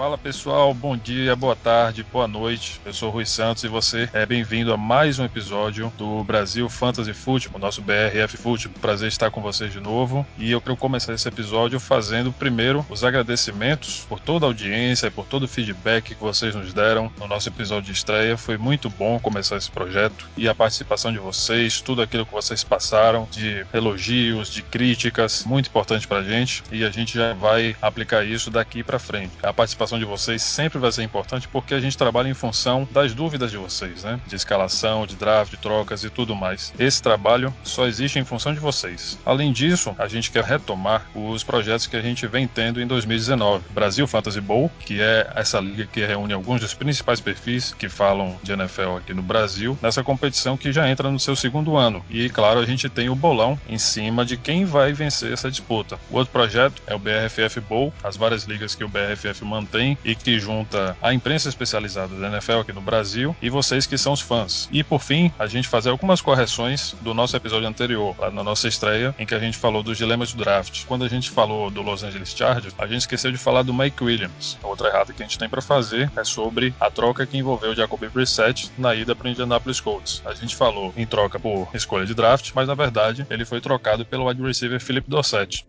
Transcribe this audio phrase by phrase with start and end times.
[0.00, 2.80] Fala pessoal, bom dia, boa tarde, boa noite.
[2.86, 7.12] Eu sou Rui Santos e você é bem-vindo a mais um episódio do Brasil Fantasy
[7.12, 8.80] Football, nosso BRF Football.
[8.80, 13.04] Prazer estar com vocês de novo e eu quero começar esse episódio fazendo primeiro os
[13.04, 17.28] agradecimentos por toda a audiência e por todo o feedback que vocês nos deram no
[17.28, 18.38] nosso episódio de estreia.
[18.38, 22.64] Foi muito bom começar esse projeto e a participação de vocês, tudo aquilo que vocês
[22.64, 28.24] passaram de elogios, de críticas, muito importante pra gente e a gente já vai aplicar
[28.24, 29.32] isso daqui para frente.
[29.42, 32.86] A participação participação de vocês sempre vai ser importante porque a gente trabalha em função
[32.92, 34.20] das dúvidas de vocês, né?
[34.26, 36.72] De escalação, de draft, de trocas e tudo mais.
[36.78, 39.18] Esse trabalho só existe em função de vocês.
[39.24, 43.64] Além disso, a gente quer retomar os projetos que a gente vem tendo em 2019.
[43.70, 48.38] Brasil Fantasy Bowl, que é essa liga que reúne alguns dos principais perfis que falam
[48.42, 52.04] de NFL aqui no Brasil, nessa competição que já entra no seu segundo ano.
[52.08, 55.98] E, claro, a gente tem o bolão em cima de quem vai vencer essa disputa.
[56.10, 59.96] O outro projeto é o BRFF Bowl, as várias ligas que o BRFF mantém tem
[60.04, 64.12] e que junta a imprensa especializada da NFL aqui no Brasil e vocês que são
[64.12, 64.68] os fãs.
[64.70, 68.68] E por fim, a gente fazer algumas correções do nosso episódio anterior, lá na nossa
[68.68, 70.84] estreia, em que a gente falou dos dilemas do draft.
[70.84, 74.04] Quando a gente falou do Los Angeles Chargers, a gente esqueceu de falar do Mike
[74.04, 74.58] Williams.
[74.62, 77.74] Outra errada que a gente tem para fazer é sobre a troca que envolveu o
[77.74, 80.22] Jacoby Brissett na ida para Indianapolis Colts.
[80.26, 84.04] A gente falou em troca por escolha de draft, mas na verdade ele foi trocado
[84.04, 85.64] pelo wide receiver Philip Dorsett.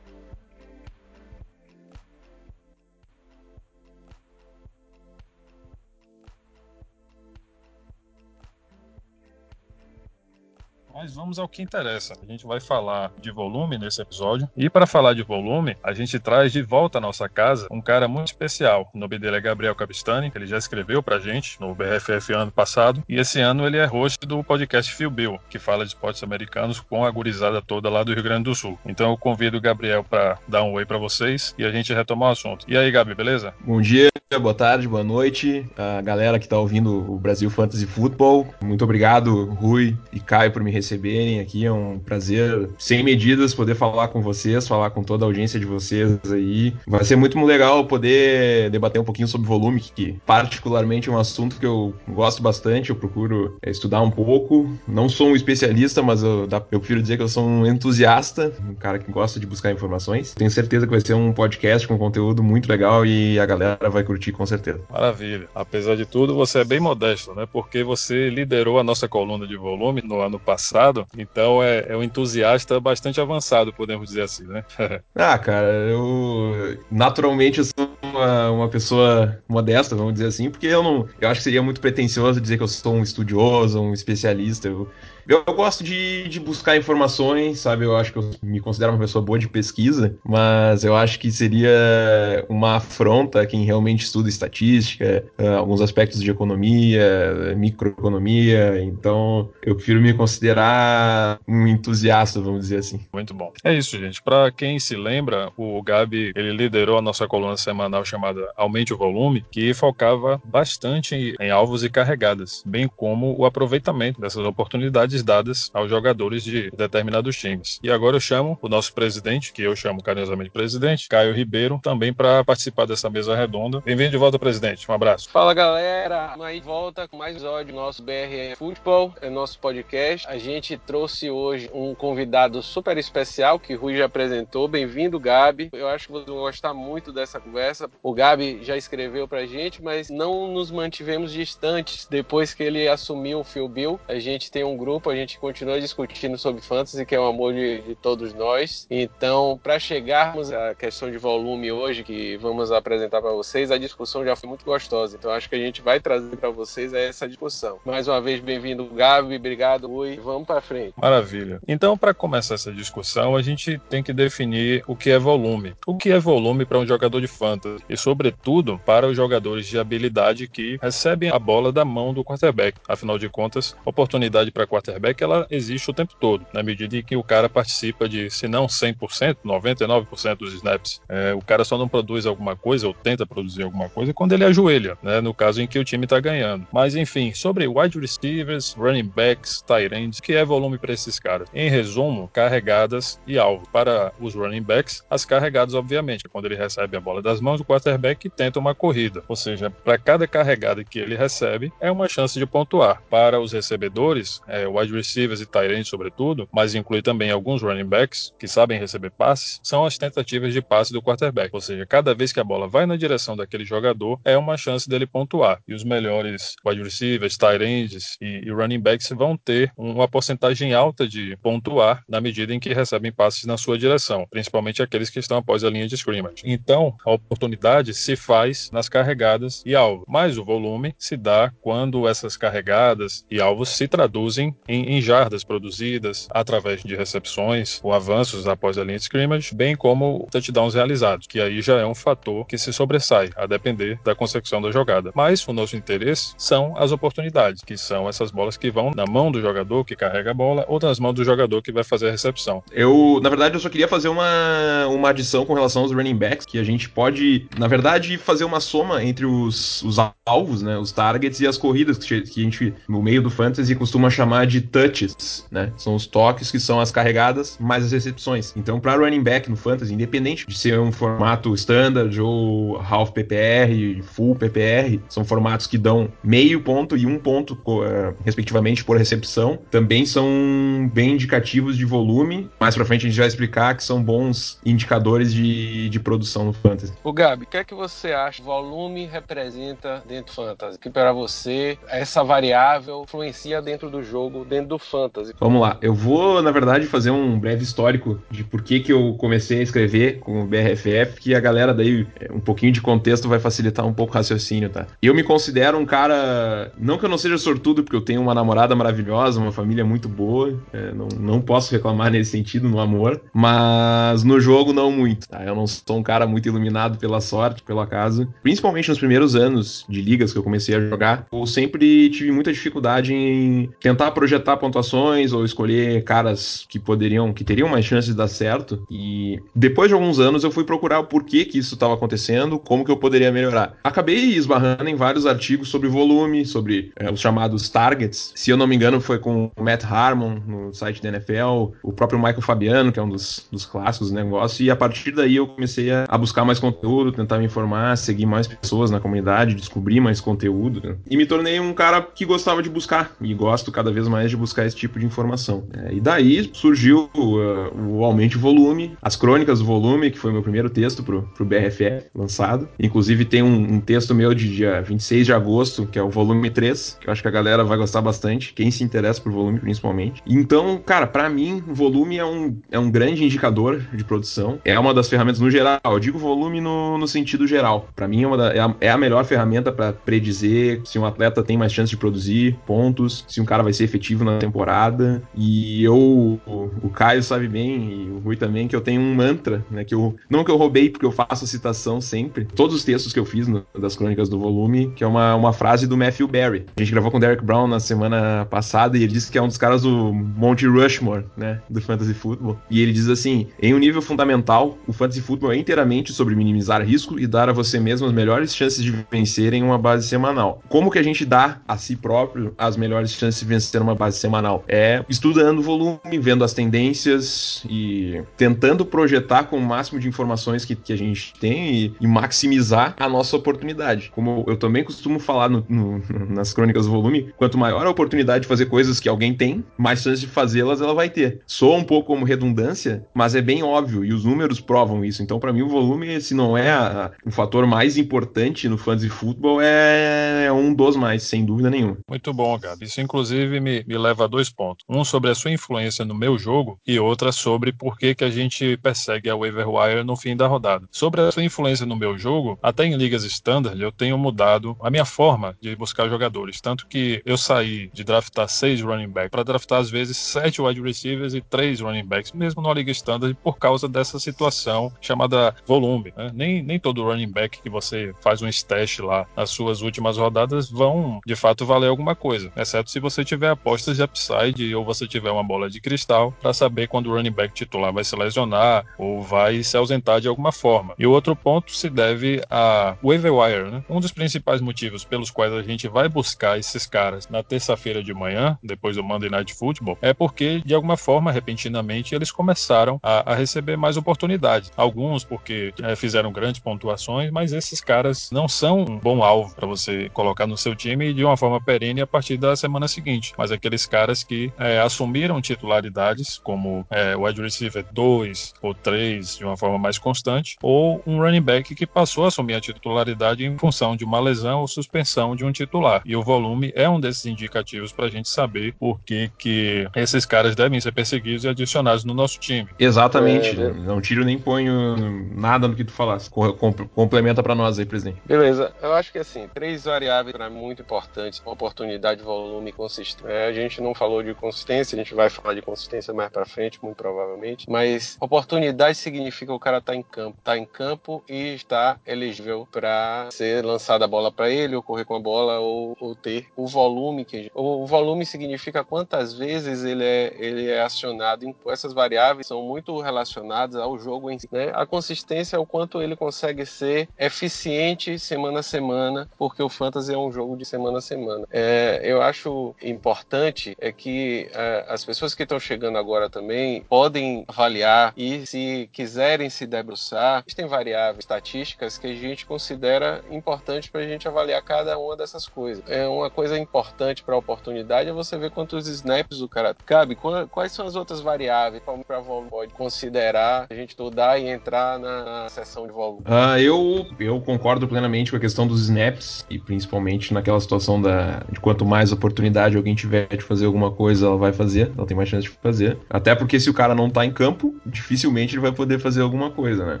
[11.34, 12.14] Vamos ao que interessa.
[12.22, 14.48] A gente vai falar de volume nesse episódio.
[14.56, 18.06] E para falar de volume, a gente traz de volta à nossa casa um cara
[18.06, 18.88] muito especial.
[18.94, 23.02] O nome dele é Gabriel Capistani, ele já escreveu pra gente no BRFF ano passado.
[23.08, 26.78] E esse ano ele é host do podcast Phil Bill, que fala de esportes americanos
[26.78, 28.78] com a gurizada toda lá do Rio Grande do Sul.
[28.86, 32.28] Então eu convido o Gabriel para dar um oi para vocês e a gente retomar
[32.28, 32.64] o assunto.
[32.68, 33.54] E aí, Gabi, beleza?
[33.60, 35.66] Bom dia, boa tarde, boa noite.
[35.76, 38.46] A galera que tá ouvindo o Brasil Fantasy Football.
[38.62, 41.64] Muito obrigado, Rui e Caio, por me receber receberem aqui.
[41.64, 45.66] É um prazer, sem medidas, poder falar com vocês, falar com toda a audiência de
[45.66, 46.74] vocês aí.
[46.86, 51.58] Vai ser muito legal poder debater um pouquinho sobre volume, que particularmente é um assunto
[51.58, 54.70] que eu gosto bastante, eu procuro é, estudar um pouco.
[54.86, 58.74] Não sou um especialista, mas eu, eu prefiro dizer que eu sou um entusiasta, um
[58.74, 60.34] cara que gosta de buscar informações.
[60.34, 64.04] Tenho certeza que vai ser um podcast com conteúdo muito legal e a galera vai
[64.04, 64.80] curtir com certeza.
[64.90, 65.48] Maravilha.
[65.54, 67.46] Apesar de tudo, você é bem modesto, né?
[67.50, 72.02] Porque você liderou a nossa coluna de volume no ano passado, então é, é um
[72.02, 74.64] entusiasta bastante avançado, podemos dizer assim, né?
[75.14, 80.82] ah, cara, eu naturalmente eu sou uma, uma pessoa modesta, vamos dizer assim, porque eu
[80.82, 81.08] não.
[81.20, 84.68] Eu acho que seria muito pretensioso dizer que eu sou um estudioso, um especialista.
[84.68, 84.88] Eu,
[85.28, 87.84] eu, eu, gosto de, de buscar informações, sabe?
[87.84, 91.30] Eu acho que eu me considero uma pessoa boa de pesquisa, mas eu acho que
[91.30, 98.82] seria uma afronta a quem realmente estuda estatística, uh, alguns aspectos de economia, microeconomia.
[98.82, 103.00] Então, eu prefiro me considerar um entusiasta, vamos dizer assim.
[103.12, 103.52] Muito bom.
[103.62, 104.22] É isso, gente.
[104.22, 108.96] Para quem se lembra, o Gabi ele liderou a nossa coluna semanal chamada Aumente o
[108.96, 115.22] Volume, que focava bastante em alvos e carregadas, bem como o aproveitamento dessas oportunidades oportunidades
[115.22, 117.78] dadas aos jogadores de determinados times.
[117.82, 122.12] E agora eu chamo o nosso presidente, que eu chamo carinhosamente presidente, Caio Ribeiro, também
[122.12, 123.80] para participar dessa mesa redonda.
[123.80, 124.90] Bem-vindo de volta, presidente.
[124.90, 125.28] Um abraço.
[125.30, 126.26] Fala, galera.
[126.26, 130.26] Estamos aí de volta com mais episódio do nosso BR Futebol, é nosso podcast.
[130.26, 134.66] A gente trouxe hoje um convidado super especial que o Rui já apresentou.
[134.66, 135.68] Bem-vindo, Gabi.
[135.72, 137.90] Eu acho que vocês vão gostar muito dessa conversa.
[138.02, 143.40] O Gabi já escreveu pra gente, mas não nos mantivemos distantes depois que ele assumiu
[143.40, 144.00] o Phil Bill.
[144.08, 147.52] A gente tem um grupo a gente continua discutindo sobre fantasy, que é o amor
[147.52, 148.86] de, de todos nós.
[148.90, 154.24] Então, para chegarmos à questão de volume hoje, que vamos apresentar para vocês, a discussão
[154.24, 155.16] já foi muito gostosa.
[155.16, 157.78] Então, acho que a gente vai trazer para vocês essa discussão.
[157.84, 159.36] Mais uma vez, bem-vindo, Gabi.
[159.36, 160.18] Obrigado, Rui.
[160.22, 160.94] Vamos para frente.
[160.96, 161.60] Maravilha.
[161.68, 165.74] Então, para começar essa discussão, a gente tem que definir o que é volume.
[165.86, 169.78] O que é volume para um jogador de fantasy e, sobretudo, para os jogadores de
[169.78, 172.78] habilidade que recebem a bola da mão do quarterback.
[172.88, 174.93] Afinal de contas, oportunidade para quarterback
[175.24, 178.66] ela existe o tempo todo, na medida em que o cara participa de, se não
[178.66, 181.00] 100%, 99% dos snaps.
[181.08, 184.44] É, o cara só não produz alguma coisa ou tenta produzir alguma coisa quando ele
[184.44, 185.20] ajoelha, né?
[185.20, 186.66] No caso em que o time está ganhando.
[186.72, 191.48] Mas enfim, sobre wide receivers, running backs, tight ends, que é volume para esses caras?
[191.54, 193.66] Em resumo, carregadas e alvo.
[193.70, 197.64] Para os running backs, as carregadas, obviamente, quando ele recebe a bola das mãos do
[197.64, 199.22] quarterback tenta uma corrida.
[199.28, 203.02] Ou seja, para cada carregada que ele recebe, é uma chance de pontuar.
[203.10, 207.86] Para os recebedores, é, wide receivers e tight ends, sobretudo, mas inclui também alguns running
[207.86, 211.50] backs que sabem receber passes, são as tentativas de passe do quarterback.
[211.54, 214.88] Ou seja, cada vez que a bola vai na direção daquele jogador, é uma chance
[214.88, 215.60] dele pontuar.
[215.66, 220.74] E os melhores wide receivers, tight ends e, e running backs vão ter uma porcentagem
[220.74, 225.18] alta de pontuar na medida em que recebem passes na sua direção, principalmente aqueles que
[225.18, 226.42] estão após a linha de scrimmage.
[226.44, 232.06] Então, a oportunidade se faz nas carregadas e alvo, mas o volume se dá quando
[232.08, 238.46] essas carregadas e alvos se traduzem em, em jardas produzidas através de recepções ou avanços
[238.46, 242.46] após a linha de scrimmage, bem como touchdowns realizados, que aí já é um fator
[242.46, 245.12] que se sobressai, a depender da consecução da jogada.
[245.14, 249.30] Mas o nosso interesse são as oportunidades, que são essas bolas que vão na mão
[249.30, 252.10] do jogador que carrega a bola ou nas mãos do jogador que vai fazer a
[252.10, 252.62] recepção.
[252.72, 256.46] Eu, na verdade, eu só queria fazer uma, uma adição com relação aos running backs,
[256.46, 259.96] que a gente pode, na verdade, fazer uma soma entre os, os
[260.26, 264.10] alvos, né, os targets e as corridas que a gente, no meio do fantasy, costuma
[264.10, 265.72] chamar de touches, né?
[265.76, 268.52] São os toques que são as carregadas mais as recepções.
[268.56, 274.02] Então, para running back no fantasy, independente de ser um formato standard ou half PPR,
[274.02, 279.58] full PPR, são formatos que dão meio ponto e um ponto, uh, respectivamente, por recepção.
[279.70, 282.50] Também são bem indicativos de volume.
[282.60, 286.52] Mais pra frente a gente vai explicar que são bons indicadores de, de produção no
[286.52, 286.92] fantasy.
[287.02, 290.78] O Gabi, o que é que você acha que volume representa dentro do fantasy?
[290.78, 295.32] Que para você essa variável influencia dentro do jogo, dentro do fantasy?
[295.38, 299.14] Vamos lá, eu vou na verdade fazer um breve histórico de por que que eu
[299.14, 303.38] comecei a escrever com o BRFF, que a galera daí um pouquinho de contexto vai
[303.38, 304.86] facilitar um pouco o raciocínio, tá?
[305.02, 308.34] Eu me considero um cara, não que eu não seja sortudo, porque eu tenho uma
[308.34, 313.20] namorada maravilhosa, uma família muito boa, é, não, não posso reclamar nesse sentido no amor,
[313.32, 315.42] mas no jogo não muito, tá?
[315.44, 318.28] Eu não sou um cara muito iluminado pela sorte, pelo acaso.
[318.42, 322.52] Principalmente nos primeiros anos de ligas que eu comecei a jogar, eu sempre tive muita
[322.52, 328.16] dificuldade em tentar projetar pontuações ou escolher caras que poderiam, que teriam mais chances de
[328.16, 328.84] dar certo.
[328.90, 332.84] E depois de alguns anos eu fui procurar o porquê que isso estava acontecendo, como
[332.84, 333.76] que eu poderia melhorar.
[333.82, 338.32] Acabei esbarrando em vários artigos sobre volume, sobre é, os chamados targets.
[338.34, 341.92] Se eu não me engano, foi com o Matt Harmon no site da NFL, o
[341.92, 345.36] próprio Michael Fabiano, que é um dos, dos clássicos do negócio, e a partir daí
[345.36, 349.54] eu comecei a, a, buscar mais conteúdo, tentar me informar, seguir mais pessoas na comunidade,
[349.54, 350.80] descobrir mais conteúdo.
[350.82, 350.96] Né?
[351.08, 354.36] E me tornei um cara que gostava de buscar, e gosto cada vez mais de
[354.36, 355.66] buscar esse tipo de informação.
[355.72, 360.32] É, e daí surgiu uh, o Aumente o Volume, as Crônicas do Volume, que foi
[360.32, 362.68] meu primeiro texto pro, pro BRFE lançado.
[362.78, 366.50] Inclusive tem um, um texto meu de dia 26 de agosto, que é o volume
[366.50, 369.58] 3, que eu acho que a galera vai gostar bastante, quem se interessa por volume
[369.58, 370.22] principalmente.
[370.26, 374.58] Então, cara, para mim, volume é um, é um grande indicador de produção.
[374.64, 375.80] É uma das ferramentas no geral.
[375.84, 377.88] Eu digo volume no, no sentido geral.
[377.94, 381.04] Para mim, é, uma da, é, a, é a melhor ferramenta para predizer se um
[381.04, 385.22] atleta tem mais chance de produzir pontos, se um cara vai ser efetivo na temporada.
[385.34, 389.64] E eu, o, Caio sabe bem, e o Rui também, que eu tenho um mantra,
[389.70, 389.84] né?
[389.84, 392.44] Que eu, não que eu roubei, porque eu faço citação sempre.
[392.44, 395.52] Todos os textos que eu fiz no, das crônicas do volume, que é uma, uma
[395.52, 396.66] frase do Matthew Barry.
[396.76, 399.42] A gente gravou com o Derek Brown na semana passada e ele disse que é
[399.42, 401.60] um dos caras do Monte Rushmore, né?
[401.68, 402.58] Do Fantasy Football.
[402.70, 406.82] E ele diz assim: em um nível fundamental, o Fantasy Football é inteiramente sobre minimizar
[406.82, 410.62] risco e dar a você mesmo as melhores chances de vencer em uma base semanal.
[410.68, 414.03] Como que a gente dá a si próprio as melhores chances de vencer uma base
[414.12, 414.64] semanal?
[414.68, 420.64] É estudando o volume, vendo as tendências e tentando projetar com o máximo de informações
[420.64, 424.10] que, que a gente tem e, e maximizar a nossa oportunidade.
[424.14, 428.42] Como eu também costumo falar no, no, nas crônicas do volume, quanto maior a oportunidade
[428.42, 431.40] de fazer coisas que alguém tem, mais chance de fazê-las ela vai ter.
[431.46, 435.22] Soa um pouco como redundância, mas é bem óbvio e os números provam isso.
[435.22, 439.08] Então, para mim, o volume, se não é a, o fator mais importante no fantasy
[439.08, 441.98] futebol, é, é um dos mais, sem dúvida nenhuma.
[442.08, 442.84] Muito bom, Gabi.
[442.84, 444.84] Isso, inclusive, me, me leva a dois pontos.
[444.88, 448.30] Um sobre a sua influência no meu jogo e outra sobre por que, que a
[448.30, 450.86] gente persegue a waiver wire no fim da rodada.
[450.90, 454.90] Sobre a sua influência no meu jogo, até em ligas standard, eu tenho mudado a
[454.90, 456.60] minha forma de buscar jogadores.
[456.60, 460.80] Tanto que eu saí de draftar seis running backs para draftar às vezes sete wide
[460.80, 466.12] receivers e três running backs, mesmo na liga standard, por causa dessa situação chamada volume.
[466.16, 466.30] Né?
[466.34, 470.70] Nem, nem todo running back que você faz um stash lá nas suas últimas rodadas
[470.70, 475.06] vão de fato valer alguma coisa, exceto se você tiver apostas de upside ou você
[475.06, 478.84] tiver uma bola de cristal para saber quando o running back titular vai se lesionar
[478.98, 480.94] ou vai se ausentar de alguma forma.
[480.98, 483.84] E o outro ponto se deve a waiver wire, né?
[483.88, 488.14] Um dos principais motivos pelos quais a gente vai buscar esses caras na terça-feira de
[488.14, 493.32] manhã, depois do Monday Night Football, é porque de alguma forma, repentinamente, eles começaram a,
[493.32, 494.72] a receber mais oportunidades.
[494.76, 499.66] Alguns porque é, fizeram grandes pontuações, mas esses caras não são um bom alvo para
[499.66, 503.34] você colocar no seu time de uma forma perene a partir da semana seguinte.
[503.36, 509.44] Mas aqueles caras que é, assumiram titularidades, como é, wide receiver 2 ou 3 de
[509.44, 513.56] uma forma mais constante, ou um running back que passou a assumir a titularidade em
[513.56, 516.02] função de uma lesão ou suspensão de um titular.
[516.04, 520.26] E o volume é um desses indicativos para a gente saber por que, que esses
[520.26, 522.68] caras devem ser perseguidos e adicionados no nosso time.
[522.78, 523.58] Exatamente.
[523.58, 524.96] É, não tiro nem ponho
[525.34, 526.28] nada no que tu falasse.
[526.30, 528.20] Complementa para nós aí, presidente.
[528.26, 528.72] Beleza.
[528.82, 533.26] Eu acho que assim, três variáveis para mim muito importantes: oportunidade, volume e consistência.
[533.26, 536.78] É, gente não falou de consistência, a gente vai falar de consistência mais para frente,
[536.82, 537.68] muito provavelmente.
[537.68, 543.28] Mas oportunidade significa o cara tá em campo, tá em campo e está elegível para
[543.30, 546.66] ser lançada a bola para ele, ou correr com a bola, ou, ou ter o
[546.66, 551.54] volume que o volume significa quantas vezes ele é, ele é acionado.
[551.66, 554.48] Essas variáveis são muito relacionadas ao jogo em si.
[554.50, 554.70] Né?
[554.74, 560.12] A consistência é o quanto ele consegue ser eficiente semana a semana, porque o fantasy
[560.12, 561.46] é um jogo de semana a semana.
[561.50, 563.43] É, eu acho importante
[563.78, 569.50] é que é, as pessoas que estão chegando agora também podem avaliar e se quiserem
[569.50, 574.98] se debruçar, existem variáveis estatísticas que a gente considera importante para a gente avaliar cada
[574.98, 575.84] uma dessas coisas.
[575.88, 580.16] É uma coisa importante para a oportunidade é você ver quantos snaps o cara cabe,
[580.50, 585.48] quais são as outras variáveis para volume pode considerar a gente estudar e entrar na,
[585.48, 586.22] sessão de volume.
[586.22, 591.42] Uh, eu, eu concordo plenamente com a questão dos snaps e principalmente naquela situação da,
[591.50, 595.16] de quanto mais oportunidade alguém tiver de fazer alguma coisa, ela vai fazer, ela tem
[595.16, 595.98] mais chance de fazer.
[596.08, 599.50] Até porque se o cara não tá em campo, dificilmente ele vai poder fazer alguma
[599.50, 600.00] coisa, né?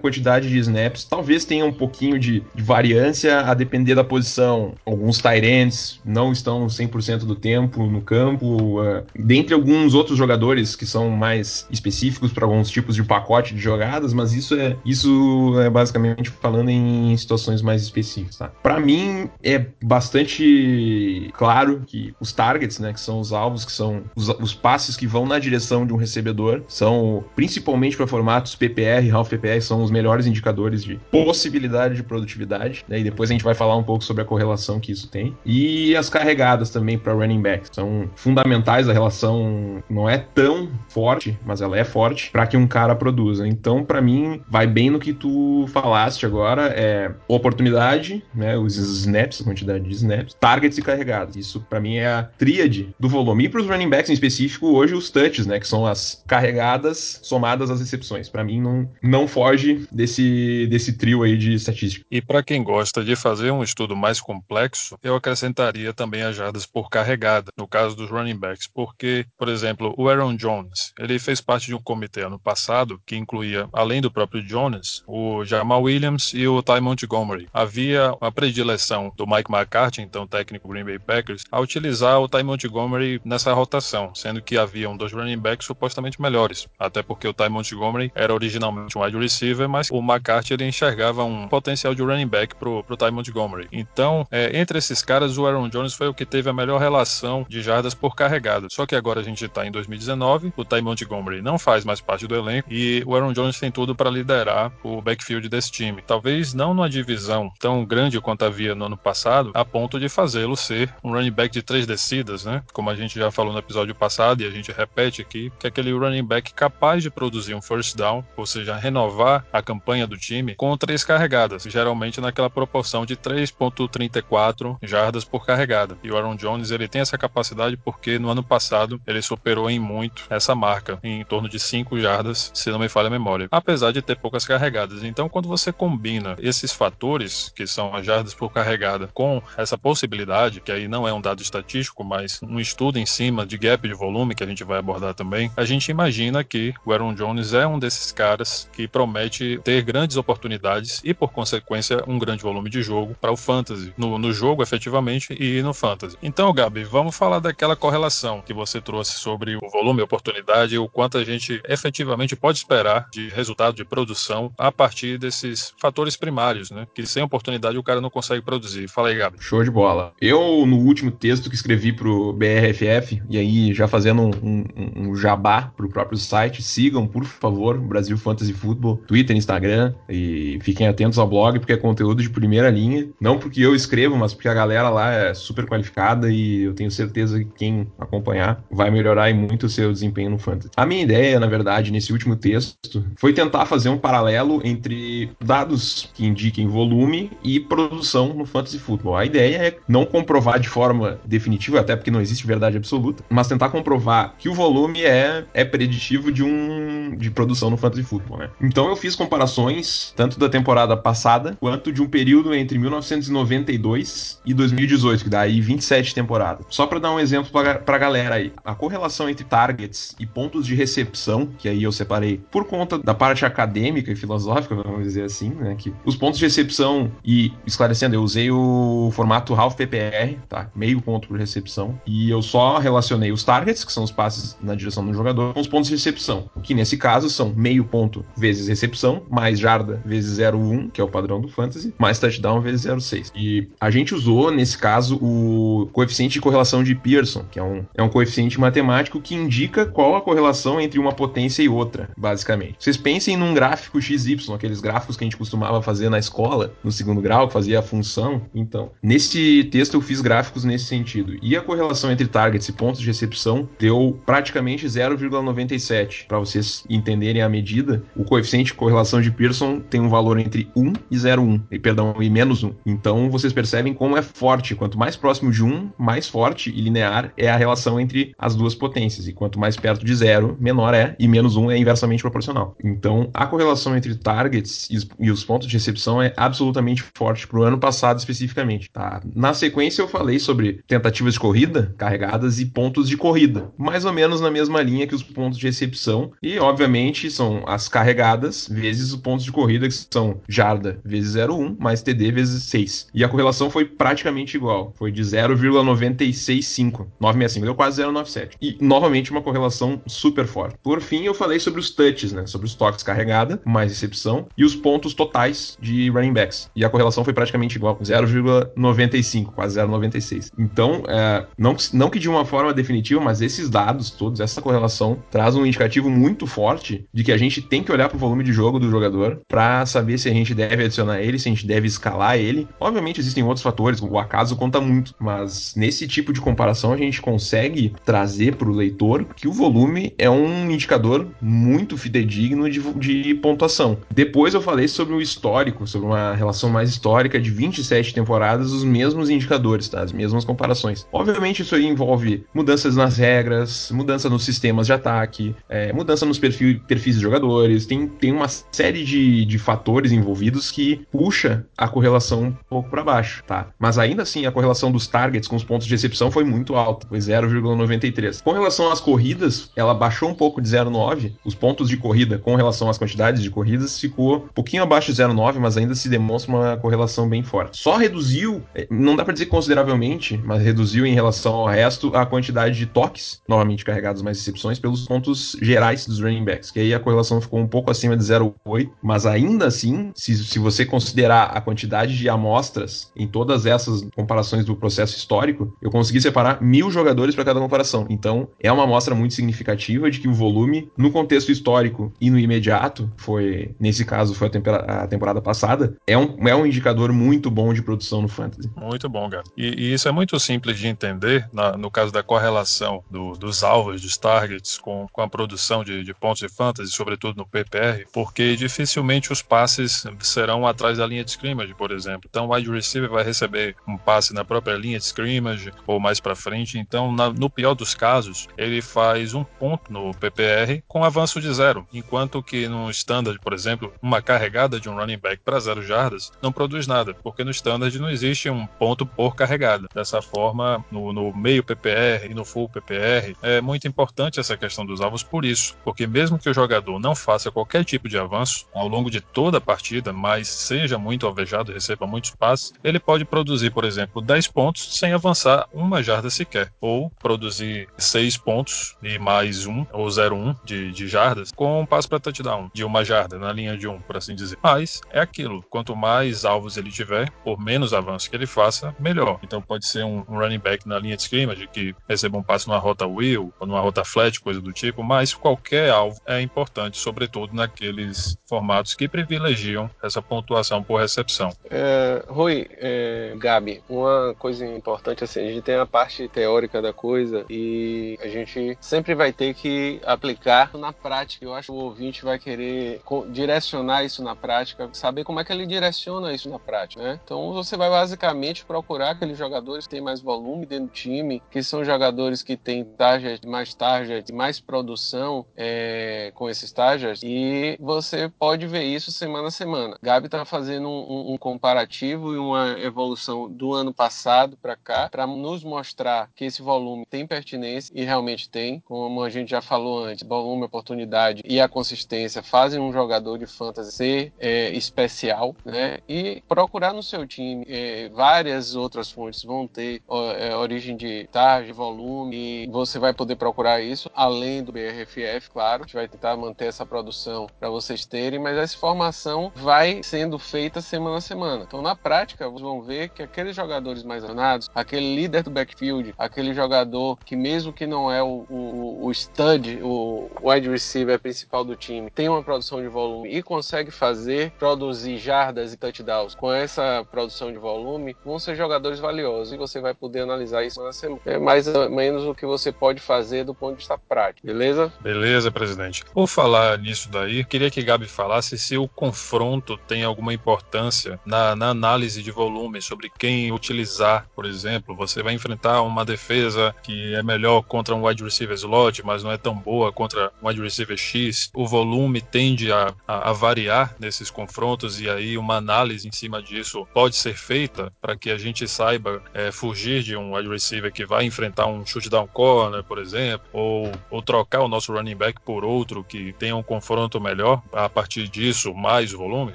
[0.00, 4.74] Quantidade de snaps talvez tenha um pouquinho de, de variância a depender da posição.
[4.84, 10.86] Alguns ends não estão 100% do tempo no campo, uh, dentre alguns outros jogadores que
[10.86, 15.68] são mais específicos para alguns tipos de pacote de jogadas, mas isso é isso é
[15.68, 18.48] basicamente falando em situações mais específicas, tá?
[18.62, 24.02] Para mim é bastante claro que os targets, né, que são os alvos, que são
[24.14, 29.10] os, os passes que vão na direção de um recebedor, são principalmente para formatos PPR,
[29.12, 33.00] half PPR, são os melhores indicadores de possibilidade de produtividade, né?
[33.00, 35.36] E depois a gente vai falar um pouco sobre a correlação que isso tem.
[35.44, 38.88] E as carregadas também para running back são fundamentais.
[38.88, 43.46] A relação não é tão forte, mas ela é forte para que um cara produza.
[43.46, 48.56] Então, para mim, vai bem no que tu falaste agora, é oportunidade, né?
[48.56, 51.36] Os snaps, a quantidade de snaps, targets e carregadas.
[51.36, 53.44] Isso para mim é a tríade do volume.
[53.44, 55.58] E para os running backs em específico, hoje os touches, né?
[55.58, 58.28] Que são as carregadas somadas às recepções.
[58.28, 59.55] Para mim não, não foge
[59.90, 62.04] desse, desse trio aí de estatística.
[62.10, 66.66] E para quem gosta de fazer um estudo mais complexo, eu acrescentaria também as jardas
[66.66, 71.40] por carregada, no caso dos running backs, porque, por exemplo, o Aaron Jones, ele fez
[71.40, 76.32] parte de um comitê ano passado que incluía, além do próprio Jones, o Jamal Williams
[76.34, 77.48] e o Ty Montgomery.
[77.52, 82.42] Havia uma predileção do Mike McCarthy, então técnico Green Bay Packers, a utilizar o Ty
[82.42, 87.48] Montgomery nessa rotação, sendo que haviam dois running backs supostamente melhores, até porque o Ty
[87.48, 92.26] Montgomery era originalmente um wide receiver, mas o McCarthy ele enxergava um potencial de running
[92.26, 93.68] back pro, pro Ty Montgomery.
[93.72, 97.44] Então, é, entre esses caras, o Aaron Jones foi o que teve a melhor relação
[97.48, 98.68] de jardas por carregada.
[98.70, 102.26] Só que agora a gente está em 2019, o Ty Montgomery não faz mais parte
[102.26, 106.02] do elenco e o Aaron Jones tem tudo para liderar o backfield desse time.
[106.06, 110.56] Talvez não numa divisão tão grande quanto havia no ano passado, a ponto de fazê-lo
[110.56, 112.62] ser um running back de três descidas, né?
[112.72, 115.68] Como a gente já falou no episódio passado e a gente repete aqui, que é
[115.68, 120.16] aquele running back capaz de produzir um first down, ou seja, renovar a campanha do
[120.16, 125.96] time com três carregadas, geralmente naquela proporção de 3.34 jardas por carregada.
[126.02, 129.78] E o Aaron Jones ele tem essa capacidade porque no ano passado ele superou em
[129.78, 133.92] muito essa marca, em torno de 5 jardas, se não me falha a memória, apesar
[133.92, 135.02] de ter poucas carregadas.
[135.02, 140.60] Então, quando você combina esses fatores, que são as jardas por carregada, com essa possibilidade,
[140.60, 143.94] que aí não é um dado estatístico, mas um estudo em cima de gap de
[143.94, 147.66] volume, que a gente vai abordar também, a gente imagina que o Aaron Jones é
[147.66, 149.25] um desses caras que promete
[149.62, 154.18] ter grandes oportunidades e, por consequência, um grande volume de jogo para o fantasy, no,
[154.18, 156.16] no jogo efetivamente e no fantasy.
[156.22, 160.78] Então, Gabi, vamos falar daquela correlação que você trouxe sobre o volume, a oportunidade e
[160.78, 166.16] o quanto a gente efetivamente pode esperar de resultado de produção a partir desses fatores
[166.16, 166.86] primários, né?
[166.94, 168.88] Que sem oportunidade o cara não consegue produzir.
[168.88, 169.36] Fala aí, Gabi.
[169.40, 170.12] Show de bola.
[170.20, 175.16] Eu, no último texto que escrevi pro BRFF, e aí já fazendo um, um, um
[175.16, 181.18] jabá pro próprio site, sigam, por favor, Brasil Fantasy Football, Twitter, Instagram, e fiquem atentos
[181.18, 183.08] ao blog, porque é conteúdo de primeira linha.
[183.20, 186.90] Não porque eu escrevo, mas porque a galera lá é super qualificada e eu tenho
[186.90, 190.70] certeza que quem acompanhar vai melhorar muito o seu desempenho no fantasy.
[190.76, 196.10] A minha ideia, na verdade, nesse último texto, foi tentar fazer um paralelo entre dados
[196.14, 199.16] que indiquem volume e produção no fantasy football.
[199.16, 203.48] A ideia é não comprovar de forma definitiva, até porque não existe verdade absoluta, mas
[203.48, 208.38] tentar comprovar que o volume é, é preditivo de um de produção no fantasy football,
[208.38, 208.50] né?
[208.60, 214.54] Então eu fiz comparações tanto da temporada passada quanto de um período entre 1992 e
[214.54, 216.66] 2018, que dá aí 27 temporadas.
[216.70, 220.66] Só para dar um exemplo pra, pra galera aí, a correlação entre targets e pontos
[220.66, 225.24] de recepção, que aí eu separei por conta da parte acadêmica e filosófica, vamos dizer
[225.24, 230.36] assim, né, que os pontos de recepção e esclarecendo, eu usei o formato half PPR,
[230.48, 230.70] tá?
[230.74, 234.74] Meio ponto por recepção, e eu só relacionei os targets, que são os passes na
[234.74, 238.68] direção do jogador, com os pontos de recepção, que nesse caso são meio ponto vezes
[238.68, 238.85] recepção,
[239.30, 243.32] mais jarda vezes 0,1, que é o padrão do fantasy, mais touchdown vezes 0,6.
[243.34, 247.84] E a gente usou nesse caso o coeficiente de correlação de Pearson, que é um,
[247.94, 252.76] é um coeficiente matemático que indica qual a correlação entre uma potência e outra, basicamente.
[252.78, 256.92] Vocês pensem num gráfico XY, aqueles gráficos que a gente costumava fazer na escola, no
[256.92, 258.42] segundo grau, que fazia a função.
[258.54, 261.36] Então, nesse texto eu fiz gráficos nesse sentido.
[261.42, 266.26] E a correlação entre targets e pontos de recepção deu praticamente 0,97.
[266.26, 270.92] Para vocês entenderem a medida, o coeficiente correlação de Pearson tem um valor entre 1
[271.10, 272.72] e 0,1, e, perdão, e menos 1.
[272.84, 274.74] Então, vocês percebem como é forte.
[274.74, 278.74] Quanto mais próximo de 1, mais forte e linear é a relação entre as duas
[278.74, 279.26] potências.
[279.26, 282.76] E quanto mais perto de zero, menor é, e menos 1 é inversamente proporcional.
[282.82, 287.62] Então, a correlação entre targets e os pontos de recepção é absolutamente forte para o
[287.62, 288.90] ano passado especificamente.
[288.90, 289.20] Tá?
[289.34, 294.12] Na sequência, eu falei sobre tentativas de corrida carregadas e pontos de corrida, mais ou
[294.12, 296.32] menos na mesma linha que os pontos de recepção.
[296.42, 301.76] E, obviamente, são as carregadas vezes os pontos de corrida, que são jarda vezes 0,1
[301.78, 303.08] mais TD vezes 6.
[303.14, 307.08] E a correlação foi praticamente igual, foi de 0,965.
[307.20, 308.52] 965, deu quase 0,97.
[308.60, 310.76] E, novamente, uma correlação super forte.
[310.82, 312.46] Por fim, eu falei sobre os touches, né?
[312.46, 316.70] Sobre os toques carregada, mais recepção, e os pontos totais de running backs.
[316.74, 320.50] E a correlação foi praticamente igual, 0,95, quase 0,96.
[320.58, 325.22] Então, é, não, não que de uma forma definitiva, mas esses dados todos, essa correlação,
[325.30, 328.44] traz um indicativo muito forte de que a gente tem que olhar para o volume
[328.44, 331.66] de jogo do jogador para saber se a gente deve adicionar ele, se a gente
[331.66, 332.66] deve escalar ele.
[332.80, 337.20] Obviamente, existem outros fatores, o acaso conta muito, mas nesse tipo de comparação a gente
[337.20, 343.34] consegue trazer para o leitor que o volume é um indicador muito fidedigno de, de
[343.34, 343.98] pontuação.
[344.10, 348.84] Depois eu falei sobre o histórico, sobre uma relação mais histórica de 27 temporadas, os
[348.84, 350.00] mesmos indicadores, tá?
[350.00, 351.06] as mesmas comparações.
[351.12, 356.38] Obviamente, isso aí envolve mudanças nas regras, mudança nos sistemas de ataque, é, mudança nos
[356.38, 361.88] perfil, perfis de jogadores, tem, tem uma série de, de fatores envolvidos que puxa a
[361.88, 363.68] correlação um pouco para baixo, tá?
[363.78, 367.06] Mas ainda assim, a correlação dos targets com os pontos de recepção foi muito alta,
[367.06, 368.42] foi 0,93.
[368.42, 371.32] Com relação às corridas, ela baixou um pouco de 0,9.
[371.44, 375.22] Os pontos de corrida com relação às quantidades de corridas ficou um pouquinho abaixo de
[375.22, 377.78] 0,9, mas ainda se demonstra uma correlação bem forte.
[377.78, 382.24] Só reduziu, é, não dá para dizer consideravelmente, mas reduziu em relação ao resto a
[382.26, 386.94] quantidade de toques, novamente carregados mais recepções, pelos pontos gerais dos running backs, que aí
[386.94, 391.44] a correlação ficou um pouco acima de 0,8, mas ainda assim, se, se você considerar
[391.44, 396.90] a quantidade de amostras em todas essas comparações do processo histórico, eu consegui separar mil
[396.90, 398.06] jogadores para cada comparação.
[398.08, 402.38] Então, é uma amostra muito significativa de que o volume, no contexto histórico e no
[402.38, 407.50] imediato, foi, nesse caso, foi a, a temporada passada, é um, é um indicador muito
[407.50, 408.70] bom de produção no fantasy.
[408.76, 409.44] Muito bom, cara.
[409.56, 413.62] E, e isso é muito simples de entender na, no caso da correlação do, dos
[413.62, 418.06] alvos, dos targets, com, com a produção de, de pontos de fantasy, sobretudo no PPR,
[418.26, 422.28] porque dificilmente os passes serão atrás da linha de scrimmage, por exemplo.
[422.28, 426.18] Então, o wide receiver vai receber um passe na própria linha de scrimmage ou mais
[426.18, 426.76] para frente.
[426.76, 431.54] Então, na, no pior dos casos, ele faz um ponto no PPR com avanço de
[431.54, 435.80] zero, enquanto que no standard, por exemplo, uma carregada de um running back para zero
[435.80, 439.86] jardas não produz nada, porque no standard não existe um ponto por carregada.
[439.94, 444.84] Dessa forma, no, no meio PPR e no full PPR, é muito importante essa questão
[444.84, 448.20] dos alvos por isso, porque mesmo que o jogador não faça qualquer tipo de de
[448.20, 452.98] avanço ao longo de toda a partida, mas seja muito alvejado, receba muitos passes, ele
[452.98, 458.96] pode produzir, por exemplo, 10 pontos sem avançar uma jarda sequer, ou produzir 6 pontos
[459.02, 463.04] e mais um, ou 0,1 de, de jardas, com um passo para touchdown, de uma
[463.04, 464.58] jarda, na linha de um, por assim dizer.
[464.62, 469.38] Mas é aquilo, quanto mais alvos ele tiver, por menos avanço que ele faça, melhor.
[469.42, 472.66] Então pode ser um, um running back na linha de scrimmage que receba um passe
[472.66, 476.98] numa rota wheel, ou numa rota flat, coisa do tipo, mas qualquer alvo é importante,
[476.98, 477.54] sobretudo
[477.96, 481.50] naqueles formatos que privilegiam essa pontuação por recepção.
[481.70, 486.92] É, Rui, é, Gabi, uma coisa importante assim, a gente tem a parte teórica da
[486.92, 491.44] coisa e a gente sempre vai ter que aplicar na prática.
[491.44, 495.52] Eu acho que o ouvinte vai querer direcionar isso na prática, saber como é que
[495.52, 497.20] ele direciona isso na prática, né?
[497.24, 501.62] Então você vai basicamente procurar aqueles jogadores que têm mais volume dentro do time, que
[501.62, 508.30] são jogadores que têm target, mais target, mais produção é, com esses targets e você
[508.38, 509.98] pode ver isso semana a semana.
[510.02, 515.26] Gabi está fazendo um, um, comparativo e uma evolução do ano passado para cá para
[515.26, 520.04] nos mostrar que esse volume tem pertinência e realmente tem, como a gente já falou
[520.04, 525.98] antes, volume, oportunidade e a consistência fazem um jogador de fantasy ser é, especial, né?
[526.08, 530.02] E procurar no seu time é, várias outras fontes vão ter
[530.38, 535.82] é, origem de tarde, volume e você vai poder procurar isso além do BRFF, claro.
[535.82, 540.38] A gente vai tentar manter essa produção para vocês terem, mas essa informação vai sendo
[540.38, 541.64] feita semana a semana.
[541.66, 546.14] Então, na prática, vocês vão ver que aqueles jogadores mais anados, aquele líder do backfield,
[546.18, 551.64] aquele jogador que mesmo que não é o, o, o stud, o wide receiver principal
[551.64, 556.52] do time, tem uma produção de volume e consegue fazer, produzir jardas e touchdowns com
[556.52, 560.92] essa produção de volume, vão ser jogadores valiosos e você vai poder analisar isso na
[560.92, 561.20] semana.
[561.26, 564.92] É mais ou menos o que você pode fazer do ponto de vista prático, beleza?
[565.00, 566.04] Beleza, presidente.
[566.06, 571.54] Por falar nisso daí, queria que Gabi falasse se o confronto tem alguma importância na,
[571.56, 574.94] na análise de volume sobre quem utilizar, por exemplo.
[574.96, 579.30] Você vai enfrentar uma defesa que é melhor contra um wide receiver slot, mas não
[579.30, 581.50] é tão boa contra um wide receiver X.
[581.54, 586.42] O volume tende a, a, a variar nesses confrontos e aí uma análise em cima
[586.42, 590.92] disso pode ser feita para que a gente saiba é, fugir de um wide receiver
[590.92, 595.16] que vai enfrentar um chute down corner, por exemplo, ou, ou trocar o nosso running
[595.16, 599.52] back por outro que tenha um confronto melhor a partir disso, mais volume?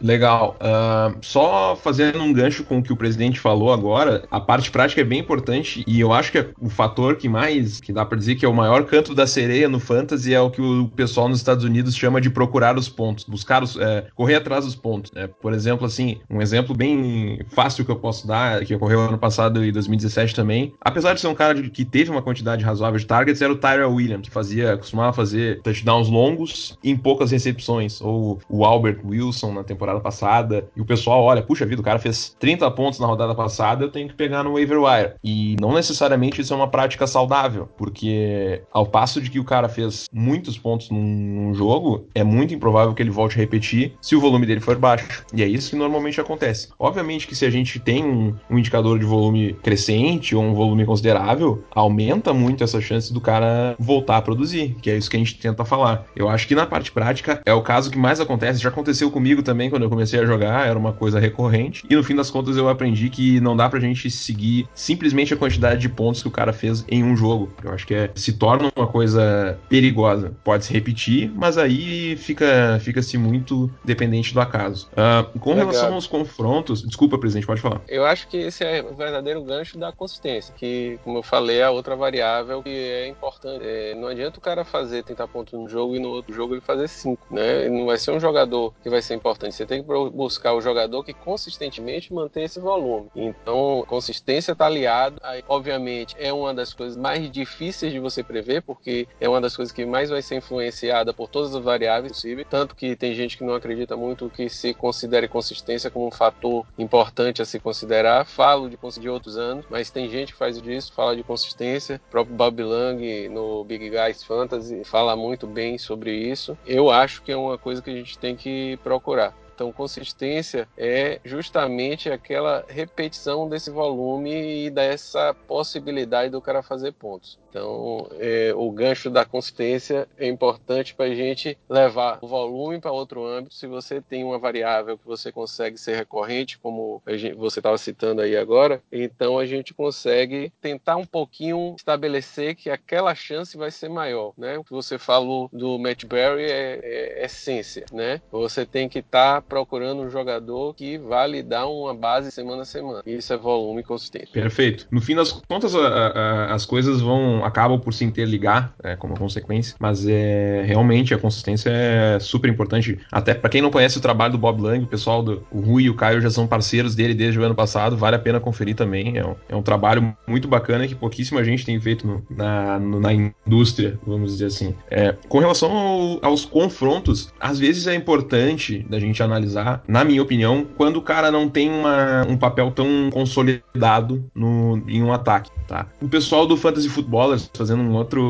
[0.00, 0.56] Legal.
[0.60, 5.00] Uh, só fazendo um gancho com o que o presidente falou agora, a parte prática
[5.00, 8.18] é bem importante e eu acho que é o fator que mais, que dá para
[8.18, 11.28] dizer que é o maior canto da sereia no fantasy é o que o pessoal
[11.28, 15.12] nos Estados Unidos chama de procurar os pontos, buscar os, é, correr atrás dos pontos.
[15.12, 15.28] Né?
[15.40, 19.64] Por exemplo, assim, um exemplo bem fácil que eu posso dar, que ocorreu ano passado
[19.64, 23.42] e 2017 também, apesar de ser um cara que teve uma quantidade razoável de targets,
[23.42, 28.64] era o Tyrell Williams, que fazia, costumava fazer touchdowns longos em poucas recepções, ou o
[28.64, 32.70] Albert Wilson na temporada passada, e o pessoal olha, puxa vida, o cara fez 30
[32.72, 35.12] pontos na rodada passada, eu tenho que pegar no waiver wire.
[35.22, 39.68] E não necessariamente isso é uma prática saudável, porque ao passo de que o cara
[39.68, 44.20] fez muitos pontos num, jogo, é muito improvável que ele volte a repetir se o
[44.20, 45.24] volume dele for baixo.
[45.32, 46.68] E é isso que normalmente acontece.
[46.78, 50.84] Obviamente que se a gente tem um, um indicador de volume crescente ou um volume
[50.84, 55.18] considerável, aumenta muito essa chance do cara voltar a produzir, que é isso que a
[55.18, 56.06] gente tenta falar.
[56.16, 58.60] Eu acho que na parte prática é o caso que mais acontece.
[58.60, 61.84] Já aconteceu comigo também quando eu comecei a jogar, era uma coisa recorrente.
[61.90, 65.36] E no fim das contas eu aprendi que não dá pra gente seguir simplesmente a
[65.36, 67.52] quantidade de pontos que o cara fez em um jogo.
[67.64, 70.32] Eu acho que é, se torna uma coisa perigosa.
[70.44, 74.88] Pode se repetir, mas aí fica fica-se muito dependente do acaso.
[74.92, 75.66] Uh, com Legal.
[75.66, 77.80] relação aos confrontos, desculpa, presidente, pode falar.
[77.88, 81.64] Eu acho que esse é o verdadeiro gancho da consistência, que, como eu falei, é
[81.64, 83.64] a outra variável que é importante.
[83.64, 86.60] É, não adianta o cara fazer 30 pontos num jogo e no outro jogo ele
[86.60, 87.63] fazer 5, né?
[87.68, 89.54] Não vai ser um jogador que vai ser importante.
[89.54, 93.08] Você tem que buscar o jogador que consistentemente mantém esse volume.
[93.14, 95.20] Então, consistência está aliado.
[95.22, 99.56] Aí, obviamente, é uma das coisas mais difíceis de você prever, porque é uma das
[99.56, 102.46] coisas que mais vai ser influenciada por todas as variáveis possíveis.
[102.48, 106.66] Tanto que tem gente que não acredita muito que se considere consistência como um fator
[106.78, 108.24] importante a se considerar.
[108.24, 112.00] Falo de, de outros anos, mas tem gente que faz disso, fala de consistência.
[112.08, 116.56] O próprio Bob Lang no Big Guys Fantasy fala muito bem sobre isso.
[116.66, 119.34] Eu acho que é uma coisa que a gente tem que procurar.
[119.54, 127.38] Então, consistência é justamente aquela repetição desse volume e dessa possibilidade do cara fazer pontos.
[127.54, 132.90] Então, é, o gancho da consistência é importante para a gente levar o volume para
[132.90, 133.54] outro âmbito.
[133.54, 138.22] Se você tem uma variável que você consegue ser recorrente, como gente, você estava citando
[138.22, 143.88] aí agora, então a gente consegue tentar um pouquinho estabelecer que aquela chance vai ser
[143.88, 144.58] maior, né?
[144.58, 148.20] O que você falou do Matt Berry é, é essência, né?
[148.32, 152.62] Você tem que estar tá procurando um jogador que vai lhe dar uma base semana
[152.62, 153.02] a semana.
[153.06, 154.32] Isso é volume consistente.
[154.32, 154.88] Perfeito.
[154.90, 159.18] No fim das contas, a, a, as coisas vão acabam por se interligar é, como
[159.18, 162.98] consequência, mas é realmente a consistência é super importante.
[163.12, 165.84] Até para quem não conhece o trabalho do Bob Lang, o pessoal do o Rui
[165.84, 168.74] e o Caio já são parceiros dele desde o ano passado, vale a pena conferir
[168.74, 169.16] também.
[169.16, 173.00] É um, é um trabalho muito bacana que pouquíssima gente tem feito no, na, no,
[173.00, 174.74] na indústria, vamos dizer assim.
[174.90, 180.22] É, com relação ao, aos confrontos, às vezes é importante da gente analisar, na minha
[180.22, 185.50] opinião, quando o cara não tem uma, um papel tão consolidado no, em um ataque.
[185.66, 185.86] Tá?
[186.00, 186.88] O pessoal do Fantasy
[187.34, 188.22] Footballers, fazendo um outro,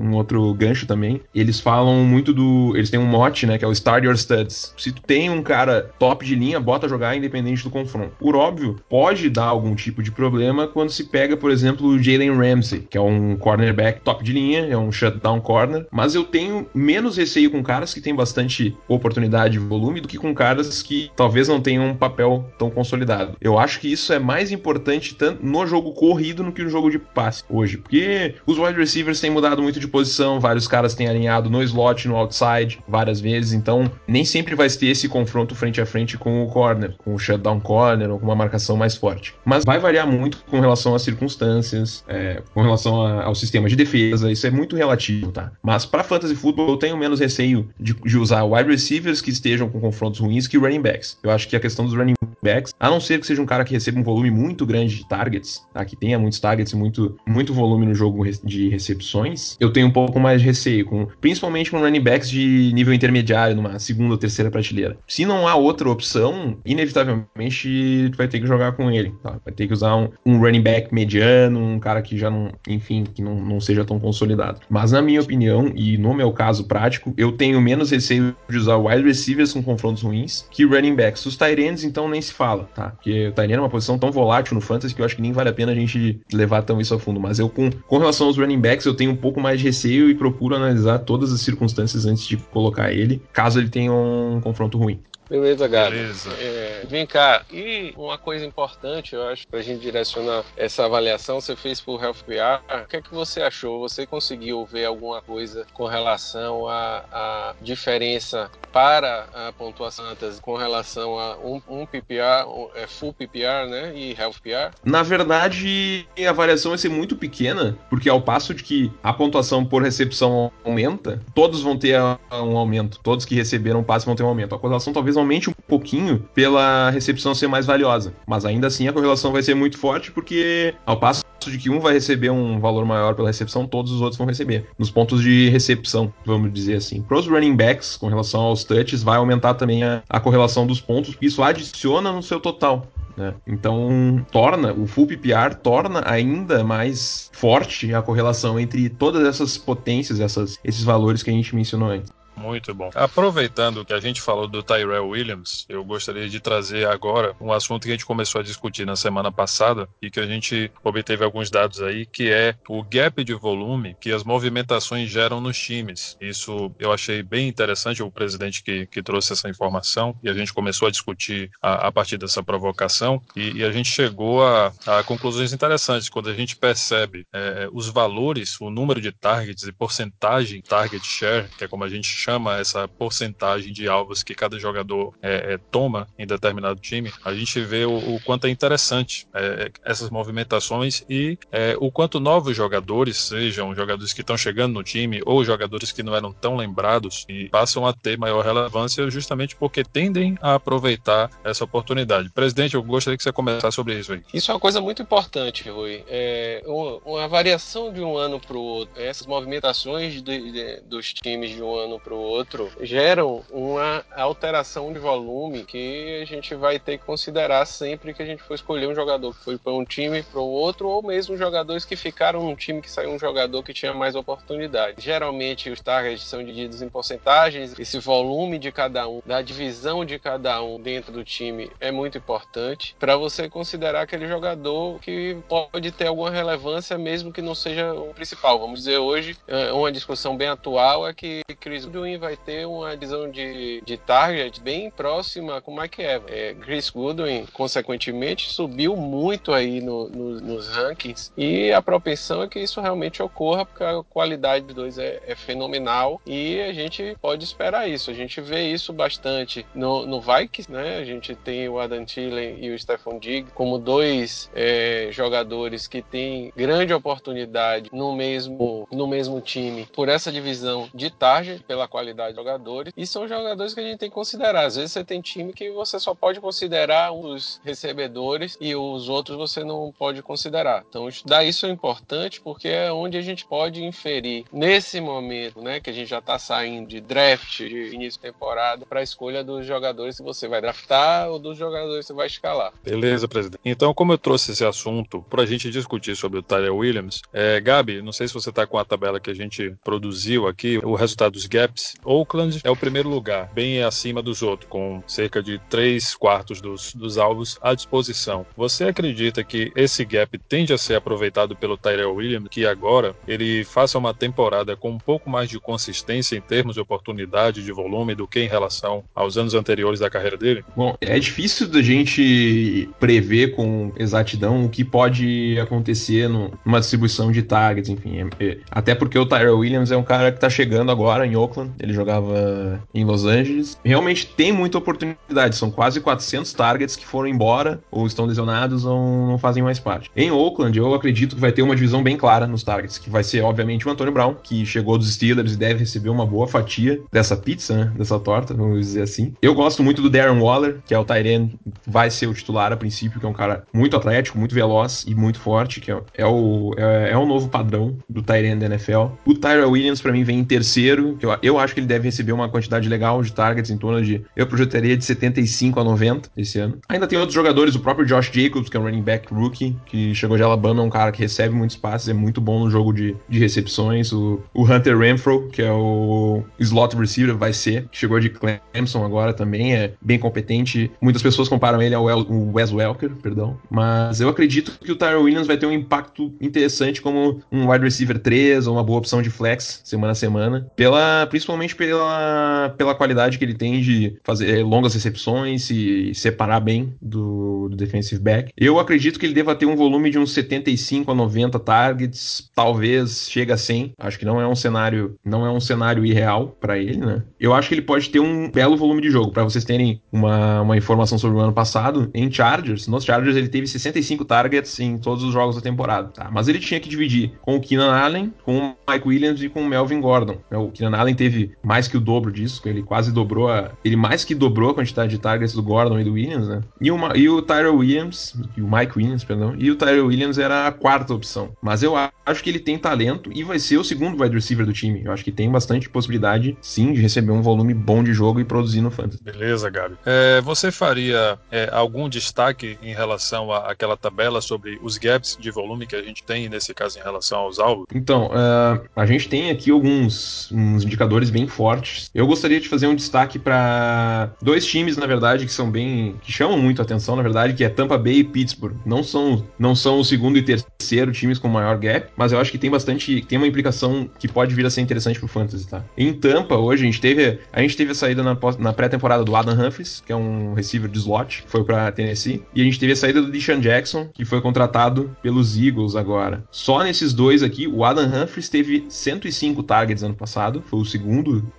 [0.00, 2.72] um outro gancho também, eles falam muito do.
[2.76, 3.58] Eles têm um mote, né?
[3.58, 4.74] Que é o Start Your Studs.
[4.76, 8.14] Se tu tem um cara top de linha, bota jogar independente do confronto.
[8.18, 12.36] Por óbvio, pode dar algum tipo de problema quando se pega, por exemplo, o Jalen
[12.36, 15.86] Ramsey, que é um cornerback top de linha, é um shutdown corner.
[15.90, 20.18] Mas eu tenho menos receio com caras que têm bastante oportunidade e volume do que
[20.18, 23.36] com caras que talvez não tenham um papel tão consolidado.
[23.40, 26.90] Eu acho que isso é mais importante tanto no jogo corrido no que no jogo
[26.90, 31.08] de passe hoje, porque os wide receivers têm mudado muito de posição, vários caras têm
[31.08, 35.80] alinhado no slot, no outside, várias vezes, então nem sempre vai ter esse confronto frente
[35.80, 39.34] a frente com o corner, com o shutdown corner ou com uma marcação mais forte.
[39.44, 43.76] Mas vai variar muito com relação às circunstâncias, é, com relação a, ao sistema de
[43.76, 45.52] defesa, isso é muito relativo, tá?
[45.62, 49.68] Mas para fantasy football eu tenho menos receio de, de usar wide receivers que estejam
[49.68, 51.18] com confrontos ruins que running backs.
[51.22, 53.64] Eu acho que a questão dos running backs, a não ser que seja um cara
[53.64, 55.84] que receba um volume muito grande de targets, tá?
[55.84, 59.90] que tenha muitos targets targets, muito, muito volume no jogo de recepções, eu tenho um
[59.90, 64.18] pouco mais de receio, com, principalmente com running backs de nível intermediário, numa segunda ou
[64.18, 64.96] terceira prateleira.
[65.06, 69.12] Se não há outra opção, inevitavelmente tu vai ter que jogar com ele.
[69.22, 69.38] Tá?
[69.44, 73.04] Vai ter que usar um, um, running back mediano, um cara que já não, enfim,
[73.04, 74.60] que não, não seja tão consolidado.
[74.70, 78.76] Mas na minha opinião, e no meu caso prático, eu tenho menos receio de usar
[78.76, 81.26] wide receivers com confrontos ruins que running backs.
[81.26, 82.90] Os Tyrands, então, nem se fala, tá?
[82.90, 85.32] Porque o Tyrant é uma posição tão volátil no fantasy que eu acho que nem
[85.32, 87.98] vale a pena a gente levar levar tão isso a fundo, mas eu com, com
[87.98, 91.32] relação aos running backs eu tenho um pouco mais de receio e procuro analisar todas
[91.32, 95.00] as circunstâncias antes de colocar ele, caso ele tenha um confronto ruim.
[95.32, 95.96] Beleza, Gabi.
[95.96, 96.30] Beleza.
[96.38, 101.56] É, vem cá, e uma coisa importante, eu acho, pra gente direcionar essa avaliação, você
[101.56, 103.80] fez por Health PR, o que é que você achou?
[103.80, 110.04] Você conseguiu ver alguma coisa com relação à, diferença para a pontuação
[110.42, 114.76] com relação a um, um PPR, um, é full PPR, né, e Health PR?
[114.84, 119.64] Na verdade, a variação vai ser muito pequena, porque ao passo de que a pontuação
[119.64, 121.98] por recepção aumenta, todos vão ter
[122.30, 124.54] um aumento, todos que receberam o passe vão ter um aumento.
[124.54, 128.92] A correlação talvez aumente um pouquinho pela recepção ser mais valiosa, mas ainda assim a
[128.92, 132.84] correlação vai ser muito forte porque ao passo de que um vai receber um valor
[132.84, 134.66] maior pela recepção, todos os outros vão receber.
[134.78, 137.02] Nos pontos de recepção, vamos dizer assim.
[137.02, 140.80] Para os running backs, com relação aos touches, vai aumentar também a, a correlação dos
[140.80, 142.86] pontos, isso adiciona no seu total.
[143.16, 143.34] Né?
[143.46, 150.20] Então, torna o full PPR torna ainda mais forte a correlação entre todas essas potências,
[150.20, 152.10] essas, esses valores que a gente mencionou antes.
[152.36, 152.90] Muito bom.
[152.94, 157.82] Aproveitando que a gente falou do Tyrell Williams, eu gostaria de trazer agora um assunto
[157.82, 161.50] que a gente começou a discutir na semana passada e que a gente obteve alguns
[161.50, 166.16] dados aí, que é o gap de volume que as movimentações geram nos times.
[166.20, 170.52] Isso eu achei bem interessante, o presidente que, que trouxe essa informação e a gente
[170.52, 175.02] começou a discutir a, a partir dessa provocação e, e, a gente chegou a, a,
[175.02, 180.62] conclusões interessantes quando a gente percebe é, os valores, o número de targets e porcentagem
[180.62, 185.14] target share, que é como a gente chama essa porcentagem de alvos que cada jogador
[185.20, 189.70] é, é, toma em determinado time, a gente vê o, o quanto é interessante é,
[189.84, 195.20] essas movimentações e é, o quanto novos jogadores, sejam jogadores que estão chegando no time
[195.26, 199.82] ou jogadores que não eram tão lembrados e passam a ter maior relevância justamente porque
[199.82, 202.30] tendem a aproveitar essa oportunidade.
[202.30, 204.22] Presidente, eu gostaria que você começasse sobre isso aí.
[204.32, 206.04] Isso é uma coisa muito importante, Rui.
[206.06, 211.50] É uma, variação de um ano para o outro, essas movimentações de, de, dos times
[211.50, 216.54] de um ano para para o outro, geram uma alteração de volume que a gente
[216.54, 219.72] vai ter que considerar sempre que a gente for escolher um jogador que foi para
[219.72, 223.18] um time para o outro, ou mesmo jogadores que ficaram num time que saiu um
[223.18, 225.02] jogador que tinha mais oportunidade.
[225.02, 230.18] Geralmente os targets são divididos em porcentagens, esse volume de cada um, da divisão de
[230.18, 235.90] cada um dentro do time é muito importante para você considerar aquele jogador que pode
[235.92, 238.58] ter alguma relevância mesmo que não seja o principal.
[238.58, 241.86] Vamos dizer hoje, é, uma discussão bem atual é que Chris
[242.18, 246.30] Vai ter uma divisão de, de target bem próxima com Mike Evans.
[246.30, 252.48] É, Chris Goodwin, consequentemente, subiu muito aí no, no, nos rankings e a propensão é
[252.48, 257.16] que isso realmente ocorra porque a qualidade dos dois é, é fenomenal e a gente
[257.20, 258.10] pode esperar isso.
[258.10, 260.98] A gente vê isso bastante no, no Vikings, né?
[260.98, 266.02] A gente tem o Adam Thielen e o Stefan Digg como dois é, jogadores que
[266.02, 272.30] têm grande oportunidade no mesmo, no mesmo time por essa divisão de target, pela qualidade
[272.30, 274.64] de jogadores, e são jogadores que a gente tem que considerar.
[274.64, 279.36] Às vezes você tem time que você só pode considerar dos recebedores e os outros
[279.36, 280.84] você não pode considerar.
[280.88, 285.80] Então, estudar isso é importante porque é onde a gente pode inferir nesse momento, né,
[285.80, 289.44] que a gente já está saindo de draft, de início de temporada, para a escolha
[289.44, 292.72] dos jogadores que você vai draftar ou dos jogadores que você vai escalar.
[292.82, 293.60] Beleza, presidente.
[293.64, 297.60] Então, como eu trouxe esse assunto para a gente discutir sobre o Tyler Williams, é,
[297.60, 300.94] Gabi, não sei se você está com a tabela que a gente produziu aqui, o
[300.94, 301.81] resultado dos gaps.
[302.04, 306.94] Oakland é o primeiro lugar, bem acima dos outros, com cerca de 3 quartos dos,
[306.94, 308.46] dos alvos à disposição.
[308.56, 313.64] Você acredita que esse gap tende a ser aproveitado pelo Tyrell Williams, que agora ele
[313.64, 318.14] faça uma temporada com um pouco mais de consistência em termos de oportunidade, de volume,
[318.14, 320.64] do que em relação aos anos anteriores da carreira dele?
[320.76, 327.42] Bom, é difícil da gente prever com exatidão o que pode acontecer numa distribuição de
[327.42, 328.30] targets, enfim.
[328.38, 331.36] É, é, até porque o Tyrell Williams é um cara que tá chegando agora em
[331.36, 333.78] Oakland, ele jogava em Los Angeles.
[333.84, 339.26] Realmente tem muita oportunidade, são quase 400 targets que foram embora, ou estão lesionados, ou
[339.26, 340.10] não fazem mais parte.
[340.16, 343.24] Em Oakland, eu acredito que vai ter uma divisão bem clara nos targets, que vai
[343.24, 347.00] ser, obviamente, o Antônio Brown, que chegou dos Steelers e deve receber uma boa fatia
[347.10, 347.92] dessa pizza, né?
[347.96, 349.34] Dessa torta, vamos dizer assim.
[349.40, 351.48] Eu gosto muito do Darren Waller, que é o Tyrion,
[351.86, 355.14] vai ser o titular a princípio, que é um cara muito atlético, muito veloz e
[355.14, 359.06] muito forte, que é, é o, é, é, o novo padrão do Tyrion da NFL.
[359.24, 362.04] O Tyrell Williams, para mim, vem em terceiro, que eu, eu acho que ele deve
[362.04, 364.22] receber uma quantidade legal de targets em torno de.
[364.36, 366.78] Eu projetaria de 75 a 90 esse ano.
[366.88, 370.14] Ainda tem outros jogadores, o próprio Josh Jacobs, que é um running back rookie, que
[370.14, 372.92] chegou de Alabama, é um cara que recebe muitos passes, é muito bom no jogo
[372.92, 374.12] de, de recepções.
[374.12, 379.04] O, o Hunter Renfro, que é o slot receiver, vai ser, que chegou de Clemson
[379.04, 380.90] agora também, é bem competente.
[381.00, 383.58] Muitas pessoas comparam ele ao Wes Welker, perdão.
[383.70, 387.84] Mas eu acredito que o Tyrell Williams vai ter um impacto interessante como um wide
[387.84, 392.94] receiver 3 ou uma boa opção de flex semana a semana, pela, principalmente pela, pela
[392.94, 398.52] qualidade que ele tem de fazer longas recepções e separar bem do, do defensive back.
[398.56, 403.28] Eu acredito que ele deva ter um volume de uns 75 a 90 targets, talvez
[403.30, 403.92] chegue a 100.
[403.98, 407.22] Acho que não é um cenário, não é um cenário irreal para ele, né?
[407.38, 409.32] Eu acho que ele pode ter um belo volume de jogo.
[409.32, 413.48] Para vocês terem uma, uma informação sobre o ano passado, em Chargers, nos Chargers ele
[413.48, 416.30] teve 65 targets em todos os jogos da temporada, tá?
[416.30, 419.62] Mas ele tinha que dividir com o Keenan Allen, com o Mike Williams e com
[419.62, 420.38] o Melvin Gordon.
[420.50, 423.96] É, o Keenan Allen teve mais que o dobro disso, ele quase dobrou a, ele
[423.96, 426.60] mais que dobrou a quantidade de targets do Gordon e do Williams, né?
[426.80, 430.38] E o, e o Tyrell Williams, e o Mike Williams, perdão, e o Tyrell Williams
[430.38, 431.50] era a quarta opção.
[431.62, 434.72] Mas eu acho que ele tem talento e vai ser o segundo wide receiver do
[434.72, 435.02] time.
[435.04, 438.44] Eu acho que tem bastante possibilidade, sim, de receber um volume bom de jogo e
[438.44, 439.22] produzir no fantasy.
[439.22, 439.96] Beleza, Gabi.
[440.04, 445.86] É, você faria é, algum destaque em relação àquela tabela sobre os gaps de volume
[445.86, 447.86] que a gente tem, nesse caso, em relação aos alvos?
[447.94, 452.10] Então, uh, a gente tem aqui alguns indicadores bem fortes.
[452.14, 456.16] Eu gostaria de fazer um destaque para dois times, na verdade, que são bem.
[456.22, 458.76] que chamam muito a atenção, na verdade, que é Tampa Bay e Pittsburgh.
[458.84, 462.50] Não são, não são o segundo e terceiro times com maior gap, mas eu acho
[462.50, 463.22] que tem bastante.
[463.22, 465.84] tem uma implicação que pode vir a ser interessante pro Fantasy, tá?
[465.96, 467.38] Em Tampa, hoje, a gente teve.
[467.52, 470.90] A gente teve a saída na, na pré-temporada do Adam Humphries, que é um receiver
[470.90, 472.42] de slot, foi para Tennessee.
[472.54, 476.44] E a gente teve a saída do Deshaun Jackson, que foi contratado pelos Eagles agora.
[476.50, 481.11] Só nesses dois aqui, o Adam Humphries teve 105 targets ano passado, foi o segundo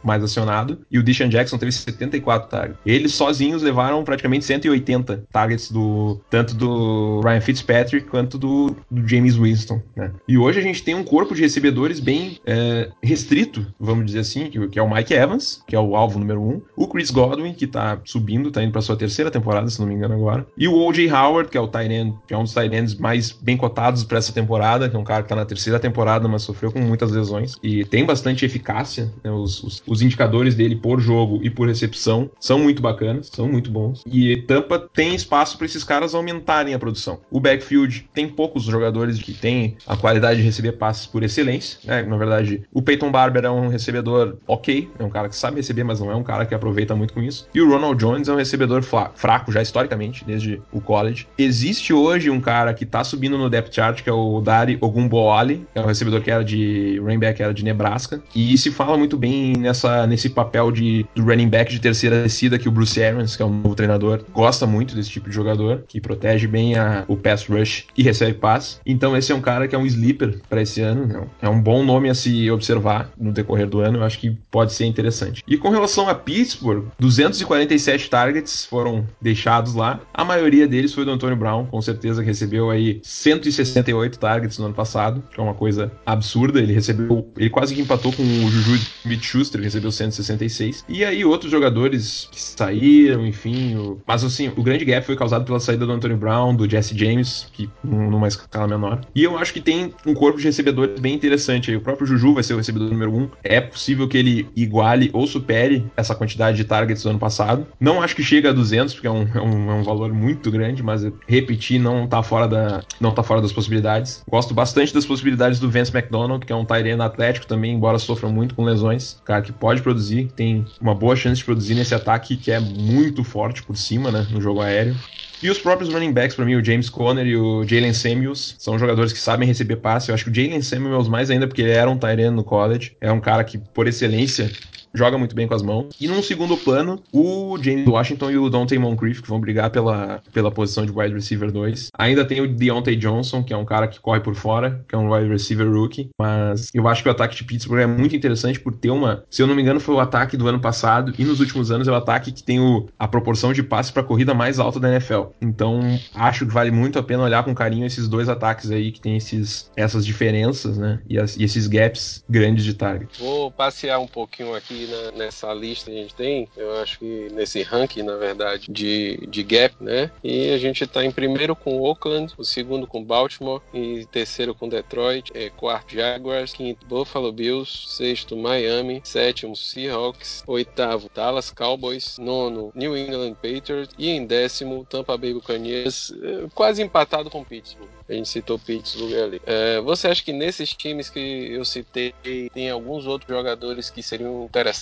[0.03, 2.79] mais acionado, e o Deshaun Jackson teve 74 targets.
[2.85, 9.35] Eles sozinhos levaram praticamente 180 targets do tanto do Ryan Fitzpatrick quanto do, do James
[9.35, 9.81] Winston.
[9.95, 10.11] Né?
[10.27, 14.49] E hoje a gente tem um corpo de recebedores bem é, restrito, vamos dizer assim,
[14.49, 17.53] que, que, é o Mike Evans, que é o alvo número um, o Chris Godwin,
[17.53, 20.67] que tá subindo, tá indo para sua terceira temporada, se não me engano agora, e
[20.67, 21.11] o O.J.
[21.11, 24.03] Howard, que é o tight end, que é um dos tight ends mais bem cotados
[24.03, 26.79] para essa temporada, que é um cara que tá na terceira temporada, mas sofreu com
[26.79, 29.11] muitas lesões e tem bastante eficácia.
[29.23, 29.31] Né?
[29.43, 33.69] Os, os, os, indicadores dele por jogo e por recepção são muito bacanas, são muito
[33.69, 34.03] bons.
[34.05, 37.19] E Tampa tem espaço para esses caras aumentarem a produção.
[37.29, 41.79] O backfield tem poucos jogadores que têm a qualidade de receber passes por excelência.
[41.83, 42.03] Né?
[42.03, 45.83] Na verdade, o Peyton Barber é um recebedor ok, é um cara que sabe receber,
[45.83, 47.47] mas não é um cara que aproveita muito com isso.
[47.53, 51.27] E o Ronald Jones é um recebedor fraco já historicamente, desde o college.
[51.37, 55.65] Existe hoje um cara que tá subindo no depth chart, que é o Dari Ogumboali,
[55.73, 58.21] que é um recebedor que era de running back, era de Nebraska.
[58.35, 62.57] E se fala muito bem nessa, nesse papel de do running back de terceira descida
[62.59, 65.83] que o Bruce Arians, que é um novo treinador, gosta muito desse tipo de jogador,
[65.87, 68.79] que protege bem a, o pass rush e recebe pass.
[68.85, 71.27] Então esse é um cara que é um sleeper para esse ano.
[71.41, 73.99] É um bom nome a se observar no decorrer do ano.
[73.99, 75.43] Eu acho que pode ser interessante.
[75.47, 79.99] E com relação a Pittsburgh, 247 targets foram deixados lá.
[80.13, 84.65] A maioria deles foi do Antônio Brown, com certeza que recebeu aí 168 targets no
[84.65, 86.59] ano passado, que é uma coisa absurda.
[86.59, 88.79] Ele recebeu, ele quase que empatou com o Juju
[89.23, 90.85] Smith-Schuster, que recebeu 166.
[90.87, 94.01] E aí outros jogadores que saíram, enfim, o...
[94.05, 97.47] mas assim, o grande gap foi causado pela saída do Antônio Brown, do Jesse James,
[97.53, 99.01] que numa escala menor.
[99.15, 101.77] E eu acho que tem um corpo de recebedores bem interessante aí.
[101.77, 103.17] O próprio Juju vai ser o recebedor número 1.
[103.17, 103.29] Um.
[103.43, 107.65] É possível que ele iguale ou supere essa quantidade de targets do ano passado.
[107.79, 110.51] Não acho que chega a 200, porque é um, é um, é um valor muito
[110.51, 114.23] grande, mas repetir não tá fora da não tá fora das possibilidades.
[114.29, 118.29] Gosto bastante das possibilidades do Vance McDonald, que é um Tyrene atlético também, embora sofra
[118.29, 119.12] muito com lesões.
[119.23, 123.23] Cara que pode produzir, tem uma boa chance de produzir nesse ataque que é muito
[123.23, 125.03] forte por cima, né, no jogo aéreo.
[125.41, 128.79] E os próprios running backs, para mim, o James Conner e o Jalen Samuels, são
[128.79, 130.09] jogadores que sabem receber passe.
[130.09, 132.95] Eu acho que o Jalen Samuels mais ainda porque ele era um tight no college.
[133.01, 134.57] É um cara que, por excelência,
[134.93, 135.95] joga muito bem com as mãos.
[135.99, 140.21] E num segundo plano, o James Washington e o Dante Moncrief, que vão brigar pela,
[140.31, 141.89] pela posição de wide receiver 2.
[141.97, 144.97] Ainda tem o Deontay Johnson, que é um cara que corre por fora, que é
[144.97, 146.09] um wide receiver rookie.
[146.19, 149.23] Mas eu acho que o ataque de Pittsburgh é muito interessante por ter uma.
[149.29, 151.87] Se eu não me engano, foi o ataque do ano passado e nos últimos anos
[151.87, 154.89] é o ataque que tem o, a proporção de passe para corrida mais alta da
[154.89, 155.23] NFL.
[155.41, 155.81] Então
[156.13, 159.17] acho que vale muito a pena olhar com carinho esses dois ataques aí que tem
[159.17, 160.99] esses, essas diferenças, né?
[161.09, 163.19] E, as, e esses gaps grandes de target.
[163.19, 167.27] Vou passear um pouquinho aqui na, nessa lista que a gente tem, eu acho que
[167.31, 170.11] nesse ranking, na verdade, de, de gap, né?
[170.23, 174.67] E a gente está em primeiro com Oakland, o segundo com Baltimore, e terceiro com
[174.67, 182.71] Detroit, é, quarto Jaguars, quinto Buffalo Bills, sexto Miami, sétimo Seahawks, oitavo Dallas Cowboys, nono
[182.75, 187.89] New England Patriots e em décimo Tampa Bay Buccaneers, é, quase empatado com Pittsburgh.
[188.07, 189.41] A gente citou Pittsburgh ali.
[189.45, 192.13] É, você acha que nesses times que eu citei
[192.53, 194.72] tem alguns outros jogadores que seriam interessantes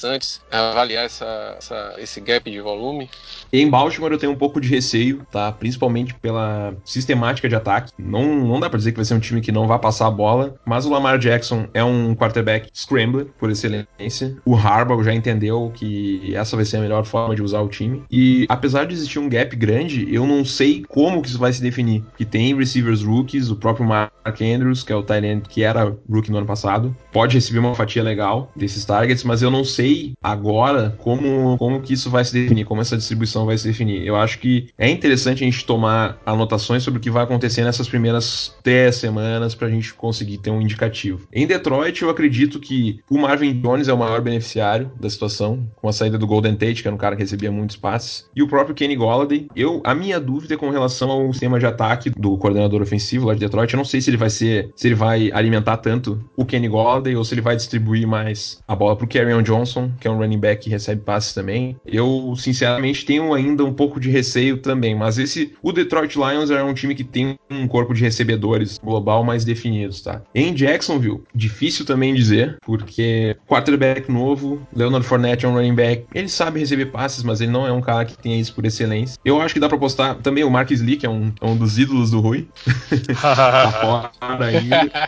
[0.51, 3.09] avaliar essa, essa, esse gap de volume?
[3.51, 5.51] Em Baltimore eu tenho um pouco de receio, tá?
[5.51, 7.91] Principalmente pela sistemática de ataque.
[7.97, 10.11] Não, não dá pra dizer que vai ser um time que não vai passar a
[10.11, 14.37] bola, mas o Lamar Jackson é um quarterback scrambler por excelência.
[14.45, 18.03] O Harbaugh já entendeu que essa vai ser a melhor forma de usar o time.
[18.11, 21.61] E apesar de existir um gap grande, eu não sei como que isso vai se
[21.61, 22.03] definir.
[22.17, 26.31] Que tem receivers rookies, o próprio Mark Andrews, que é o tight que era rookie
[26.31, 29.80] no ano passado, pode receber uma fatia legal desses targets, mas eu não sei
[30.21, 34.05] agora como, como que isso vai se definir, como essa distribuição vai se definir.
[34.05, 37.87] Eu acho que é interessante a gente tomar anotações sobre o que vai acontecer nessas
[37.87, 41.27] primeiras três semanas para a gente conseguir ter um indicativo.
[41.31, 45.87] Em Detroit, eu acredito que o Marvin Jones é o maior beneficiário da situação, com
[45.87, 48.47] a saída do Golden Tate, que era um cara que recebia muitos passes, e o
[48.47, 49.47] próprio Kenny Golladay.
[49.55, 53.33] Eu, a minha dúvida é com relação ao sistema de ataque do coordenador ofensivo lá
[53.33, 56.45] de Detroit, eu não sei se ele vai ser, se ele vai alimentar tanto o
[56.45, 60.11] Kenny Golladay ou se ele vai distribuir mais a bola pro Kerryon Johnson, que é
[60.11, 61.75] um running back que recebe passes também.
[61.85, 66.63] Eu, sinceramente, tenho ainda um pouco de receio também, mas esse o Detroit Lions é
[66.63, 70.21] um time que tem um corpo de recebedores global mais definidos, tá?
[70.33, 76.27] Em Jacksonville, difícil também dizer, porque quarterback novo, Leonard Fournette é um running back, ele
[76.27, 79.17] sabe receber passes, mas ele não é um cara que tenha isso por excelência.
[79.23, 81.55] Eu acho que dá pra postar também o Marcus Lee, que é um, é um
[81.55, 82.47] dos ídolos do Rui.
[83.21, 84.91] tá fora ainda.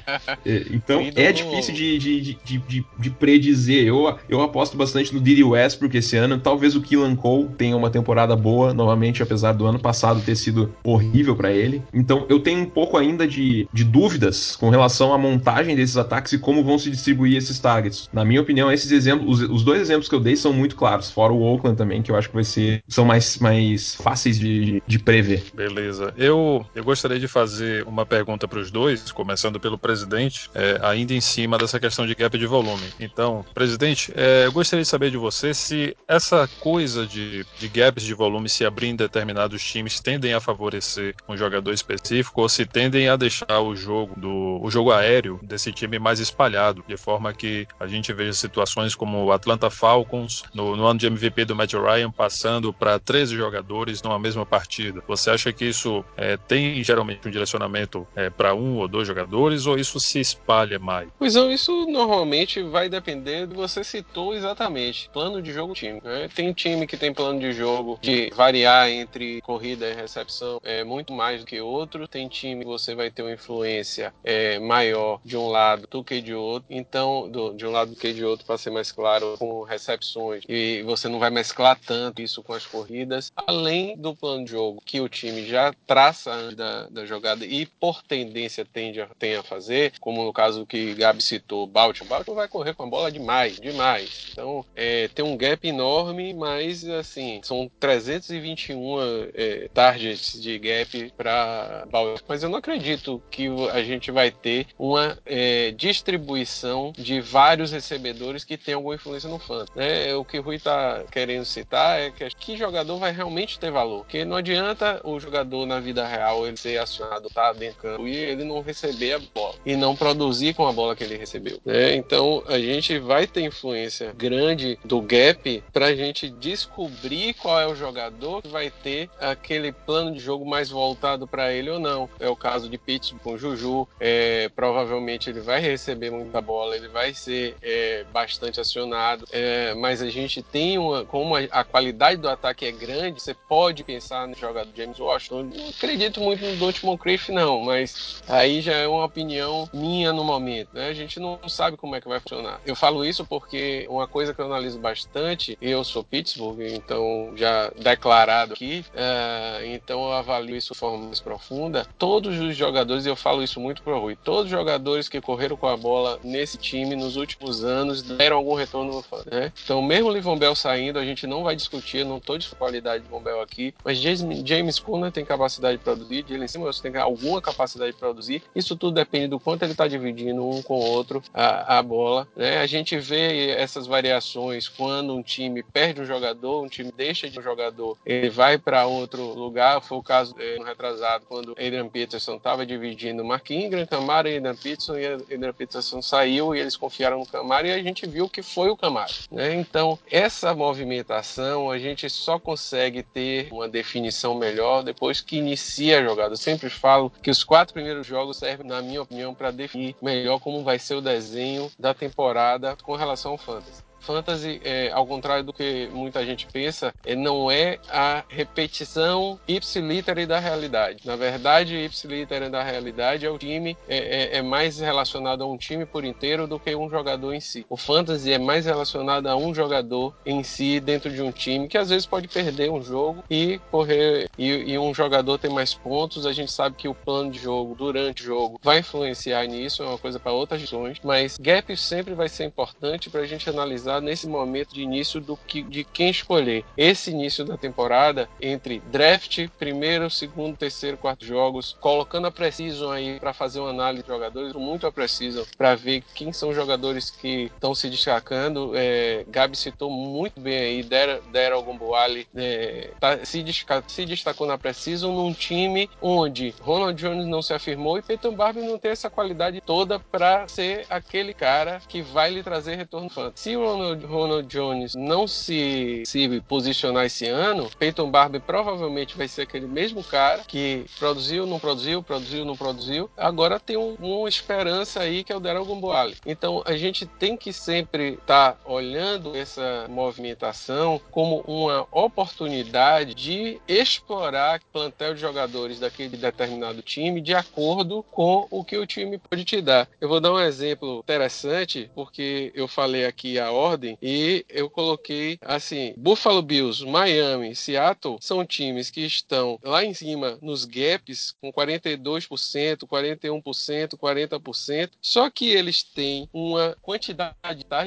[0.45, 3.85] É, então, é difícil de, de, de, de, de predizer.
[3.85, 6.37] Eu, eu aposto bastante no Diddy Westbrook esse ano.
[6.37, 10.71] Talvez o Killan Cole tenha uma temporada boa, novamente, apesar do ano passado ter sido
[10.83, 11.81] horrível para ele.
[11.91, 16.33] Então eu tenho um pouco ainda de, de dúvidas com relação à montagem desses ataques
[16.33, 18.07] e como vão se distribuir esses targets.
[18.13, 21.09] Na minha opinião, esses exemplos, os, os dois exemplos que eu dei são muito claros,
[21.09, 22.83] fora o Oakland também, que eu acho que vai ser.
[22.87, 25.45] são mais, mais fáceis de, de prever.
[25.55, 26.13] Beleza.
[26.15, 31.13] Eu, eu gostaria de fazer uma pergunta para os dois, começando pelo presidente, é, ainda
[31.13, 32.83] em cima dessa questão de gap de volume.
[32.99, 37.67] Então, presidente, é, É, eu gostaria de saber de você se essa coisa de, de
[37.67, 42.49] gaps de volume se abrir em determinados times tendem a favorecer um jogador específico ou
[42.49, 46.97] se tendem a deixar o jogo do o jogo aéreo desse time mais espalhado, de
[46.97, 51.45] forma que a gente veja situações como o Atlanta Falcons no, no ano de MVP
[51.45, 55.03] do Matt Ryan passando para 13 jogadores numa mesma partida.
[55.07, 59.67] Você acha que isso é, tem geralmente um direcionamento é, para um ou dois jogadores
[59.67, 61.07] ou isso se espalha mais?
[61.19, 65.09] Pois não, isso normalmente vai depender que você citou exatamente.
[65.09, 65.99] Plano de jogo time.
[66.03, 66.29] Né?
[66.33, 71.11] Tem time que tem plano de jogo de variar entre corrida e recepção é, muito
[71.11, 72.07] mais do que outro.
[72.07, 76.21] Tem time que você vai ter uma influência é, maior de um lado do que
[76.21, 76.67] de outro.
[76.69, 80.43] Então, do, de um lado do que de outro, para ser mais claro, com recepções.
[80.47, 83.31] E você não vai mesclar tanto isso com as corridas.
[83.35, 87.65] Além do plano de jogo que o time já traça antes da, da jogada e
[87.65, 92.09] por tendência tende a, tem a fazer, como no caso que Gabi citou, Baltimore.
[92.09, 94.12] Baltimore vai correr com a bola demais, demais.
[94.31, 101.85] Então, é, tem um gap enorme, mas assim, são 321 é, targets de gap para
[101.91, 102.21] Baltimore.
[102.27, 108.43] Mas eu não acredito que a gente vai ter uma é, distribuição de vários recebedores
[108.43, 109.65] que tem alguma influência no fã.
[109.75, 110.13] Né?
[110.15, 113.99] O que o Rui está querendo citar é que que jogador vai realmente ter valor.
[113.99, 118.15] Porque não adianta o jogador na vida real ele ser acionado, tá dentro campo e
[118.15, 121.59] ele não receber a bola e não produzir com a bola que ele recebeu.
[121.65, 121.95] Né?
[121.95, 127.67] Então a gente vai ter influência grande do gap para a gente descobrir qual é
[127.67, 132.09] o jogador que vai ter aquele plano de jogo mais voltado para ele ou não.
[132.19, 136.87] É o caso de Pittsburgh com Juju, é, provavelmente ele vai receber muita bola, ele
[136.87, 142.21] vai ser é, bastante acionado, é, mas a gente tem uma, como a, a, qualidade
[142.21, 145.49] do ataque é grande, você pode pensar no jogador James Washington.
[145.55, 150.23] Não acredito muito no Don't Moncrief, não, mas aí já é uma opinião minha no
[150.23, 150.87] momento, né?
[150.87, 152.59] A gente não sabe como é que vai funcionar.
[152.65, 157.71] Eu falo isso porque uma coisa que eu analiso bastante, eu sou Pittsburgh, então já
[157.77, 161.87] declarado aqui, uh, então eu avalio isso de forma mais profunda.
[161.97, 165.55] Todos os jogadores, e eu falo isso muito pro Rui, todos os jogadores que correram
[165.57, 169.51] com a bola nesse time nos últimos anos deram algum retorno né?
[169.63, 173.03] Então, mesmo o Livon Bell saindo, a gente não vai discutir, não tô de qualidade
[173.03, 174.83] de Livon Bell aqui, mas James, James
[175.13, 179.39] tem capacidade de produzir, Jalen Simmons tem alguma capacidade de produzir, isso tudo depende do
[179.39, 182.57] quanto ele tá dividindo um com o outro a, a bola, né?
[182.57, 187.39] A gente vê essas variações quando um time perde um jogador, um time deixa de
[187.39, 191.87] um jogador, ele vai para outro lugar, foi o caso é, no retrasado, quando Adrian
[191.87, 196.75] Peterson estava dividindo Mark Ingram, Camara e Adrian Peterson, e Adrian Peterson saiu e eles
[196.75, 199.11] confiaram no Camara e a gente viu que foi o Camara.
[199.31, 199.55] Né?
[199.55, 206.03] Então, essa movimentação a gente só consegue ter uma definição melhor depois que inicia a
[206.03, 206.33] jogada.
[206.33, 210.39] Eu sempre falo que os quatro primeiros jogos servem, na minha opinião, para definir melhor
[210.39, 213.72] como vai ser o desenho da temporada com relação ao Fantasy
[214.03, 220.27] fantasy, é, ao contrário do que muita gente pensa, é, não é a repetição ipsiliter
[220.27, 221.05] da realidade.
[221.05, 225.57] Na verdade, ipsiliter da realidade é o time é, é, é, mais relacionado a um
[225.57, 227.65] time por inteiro do que um jogador em si.
[227.69, 231.77] O fantasy é mais relacionado a um jogador em si dentro de um time que
[231.77, 236.25] às vezes pode perder um jogo e correr e, e um jogador ter mais pontos.
[236.25, 239.87] A gente sabe que o plano de jogo durante o jogo vai influenciar nisso, é
[239.87, 243.92] uma coisa para outras questões, mas gap sempre vai ser importante para a gente analisar
[244.01, 246.63] nesse momento de início do que, de quem escolher.
[246.77, 253.19] Esse início da temporada entre draft, primeiro, segundo, terceiro, quarto jogos, colocando a Precision aí
[253.19, 257.51] para fazer uma análise de jogadores, muito a Precision para ver quem são jogadores que
[257.53, 258.71] estão se destacando.
[258.75, 263.43] É, Gabi citou muito bem aí, Dera Ogumbuali é, tá, se,
[263.87, 268.61] se destacou na Precision num time onde Ronald Jones não se afirmou e Peyton Barbie
[268.61, 273.43] não tem essa qualidade toda para ser aquele cara que vai lhe trazer retorno fantasy.
[273.43, 279.27] Se o Ronald, Ronald Jones não se, se posicionar esse ano, Peyton Barber provavelmente vai
[279.27, 283.09] ser aquele mesmo cara que produziu, não produziu, produziu, não produziu.
[283.17, 286.15] Agora tem um, uma esperança aí que é o Daryl Gumboali.
[286.25, 293.59] Então a gente tem que sempre estar tá olhando essa movimentação como uma oportunidade de
[293.67, 299.43] explorar plantel de jogadores daquele determinado time de acordo com o que o time pode
[299.43, 299.87] te dar.
[299.99, 304.69] Eu vou dar um exemplo interessante porque eu falei aqui a ordem ordem e eu
[304.69, 311.35] coloquei assim: Buffalo Bills, Miami, Seattle são times que estão lá em cima nos gaps
[311.41, 317.37] com 42%, 41%, 40%, só que eles têm uma quantidade